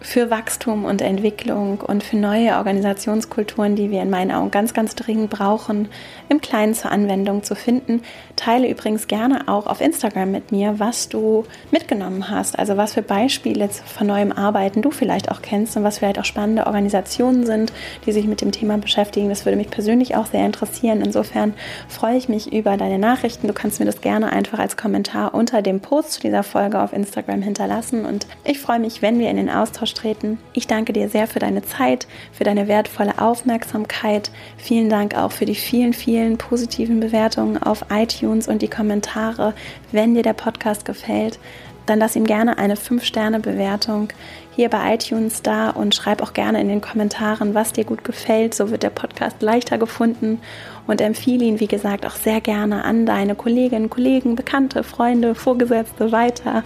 für 0.00 0.30
Wachstum 0.30 0.84
und 0.84 1.00
Entwicklung 1.00 1.80
und 1.80 2.02
für 2.04 2.16
neue 2.16 2.56
Organisationskulturen, 2.56 3.76
die 3.76 3.90
wir 3.90 4.02
in 4.02 4.10
meinen 4.10 4.30
Augen 4.30 4.50
ganz, 4.50 4.74
ganz 4.74 4.94
dringend 4.94 5.30
brauchen, 5.30 5.88
im 6.28 6.40
Kleinen 6.40 6.74
zur 6.74 6.90
Anwendung 6.92 7.42
zu 7.42 7.54
finden. 7.54 8.02
Teile 8.36 8.68
übrigens 8.68 9.08
gerne 9.08 9.48
auch 9.48 9.66
auf 9.66 9.80
Instagram 9.80 10.30
mit 10.30 10.52
mir, 10.52 10.78
was 10.78 11.08
du 11.08 11.44
mitgenommen 11.70 12.30
hast, 12.30 12.58
also 12.58 12.76
was 12.76 12.94
für 12.94 13.02
Beispiele 13.02 13.68
von 13.68 14.06
neuem 14.06 14.32
Arbeiten 14.32 14.82
du 14.82 14.90
vielleicht 14.90 15.30
auch 15.30 15.40
kennst 15.40 15.76
und 15.76 15.84
was 15.84 15.98
vielleicht 15.98 16.18
auch 16.18 16.24
spannende 16.24 16.66
Organisationen 16.66 17.46
sind, 17.46 17.72
die 18.04 18.12
sich 18.12 18.26
mit 18.26 18.42
dem 18.42 18.52
Thema 18.52 18.78
beschäftigen. 18.78 19.28
Das 19.28 19.44
würde 19.46 19.56
mich 19.56 19.70
persönlich 19.70 20.14
auch 20.14 20.26
sehr 20.26 20.44
interessieren. 20.44 21.00
Insofern 21.00 21.54
freue 21.88 22.16
ich 22.16 22.28
mich 22.28 22.52
über 22.52 22.76
deine 22.76 22.98
Nachrichten. 22.98 23.48
Du 23.48 23.54
kannst 23.54 23.80
mir 23.80 23.86
das 23.86 24.02
gerne 24.02 24.30
einfach 24.30 24.58
als 24.58 24.76
Kommentar 24.76 25.34
unter 25.34 25.62
dem 25.62 25.80
Post 25.80 26.12
zu 26.12 26.20
dieser 26.20 26.42
Folge 26.42 26.80
auf 26.80 26.92
Instagram 26.92 27.42
hinterlassen 27.42 28.04
und 28.04 28.26
ich 28.44 28.60
freue 28.60 28.78
mich, 28.78 29.02
wenn 29.02 29.18
wir 29.18 29.30
in 29.30 29.36
den 29.36 29.48
Austausch 29.86 29.94
treten. 29.94 30.38
Ich 30.52 30.66
danke 30.66 30.92
dir 30.92 31.08
sehr 31.08 31.26
für 31.26 31.38
deine 31.38 31.62
Zeit, 31.62 32.06
für 32.32 32.44
deine 32.44 32.68
wertvolle 32.68 33.18
Aufmerksamkeit. 33.18 34.30
Vielen 34.56 34.88
Dank 34.88 35.16
auch 35.16 35.32
für 35.32 35.44
die 35.44 35.54
vielen, 35.54 35.92
vielen 35.92 36.38
positiven 36.38 37.00
Bewertungen 37.00 37.62
auf 37.62 37.86
iTunes 37.90 38.48
und 38.48 38.62
die 38.62 38.68
Kommentare. 38.68 39.54
Wenn 39.92 40.14
dir 40.14 40.22
der 40.22 40.32
Podcast 40.32 40.84
gefällt, 40.84 41.38
dann 41.86 42.00
lass 42.00 42.16
ihm 42.16 42.24
gerne 42.24 42.58
eine 42.58 42.74
5-Sterne-Bewertung 42.74 44.08
hier 44.56 44.68
bei 44.70 44.94
iTunes 44.94 45.42
da 45.42 45.70
und 45.70 45.94
schreib 45.94 46.20
auch 46.20 46.32
gerne 46.32 46.60
in 46.60 46.68
den 46.68 46.80
Kommentaren, 46.80 47.54
was 47.54 47.72
dir 47.72 47.84
gut 47.84 48.02
gefällt. 48.02 48.54
So 48.54 48.70
wird 48.70 48.82
der 48.82 48.90
Podcast 48.90 49.40
leichter 49.40 49.78
gefunden 49.78 50.40
und 50.88 51.00
empfehle 51.00 51.44
ihn, 51.44 51.60
wie 51.60 51.68
gesagt, 51.68 52.04
auch 52.04 52.16
sehr 52.16 52.40
gerne 52.40 52.84
an 52.84 53.06
deine 53.06 53.36
Kolleginnen, 53.36 53.88
Kollegen, 53.88 54.34
Bekannte, 54.34 54.82
Freunde, 54.82 55.36
Vorgesetzte 55.36 56.10
weiter. 56.10 56.64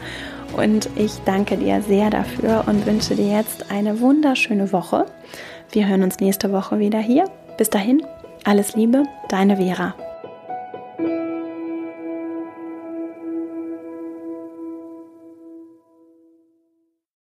Und 0.56 0.88
ich 0.96 1.12
danke 1.24 1.56
dir 1.56 1.82
sehr 1.82 2.10
dafür 2.10 2.64
und 2.66 2.86
wünsche 2.86 3.14
dir 3.14 3.36
jetzt 3.36 3.70
eine 3.70 4.00
wunderschöne 4.00 4.72
Woche. 4.72 5.06
Wir 5.72 5.86
hören 5.86 6.02
uns 6.02 6.20
nächste 6.20 6.52
Woche 6.52 6.78
wieder 6.78 6.98
hier. 6.98 7.24
Bis 7.56 7.70
dahin, 7.70 8.02
alles 8.44 8.74
Liebe, 8.74 9.04
deine 9.28 9.56
Vera. 9.56 9.94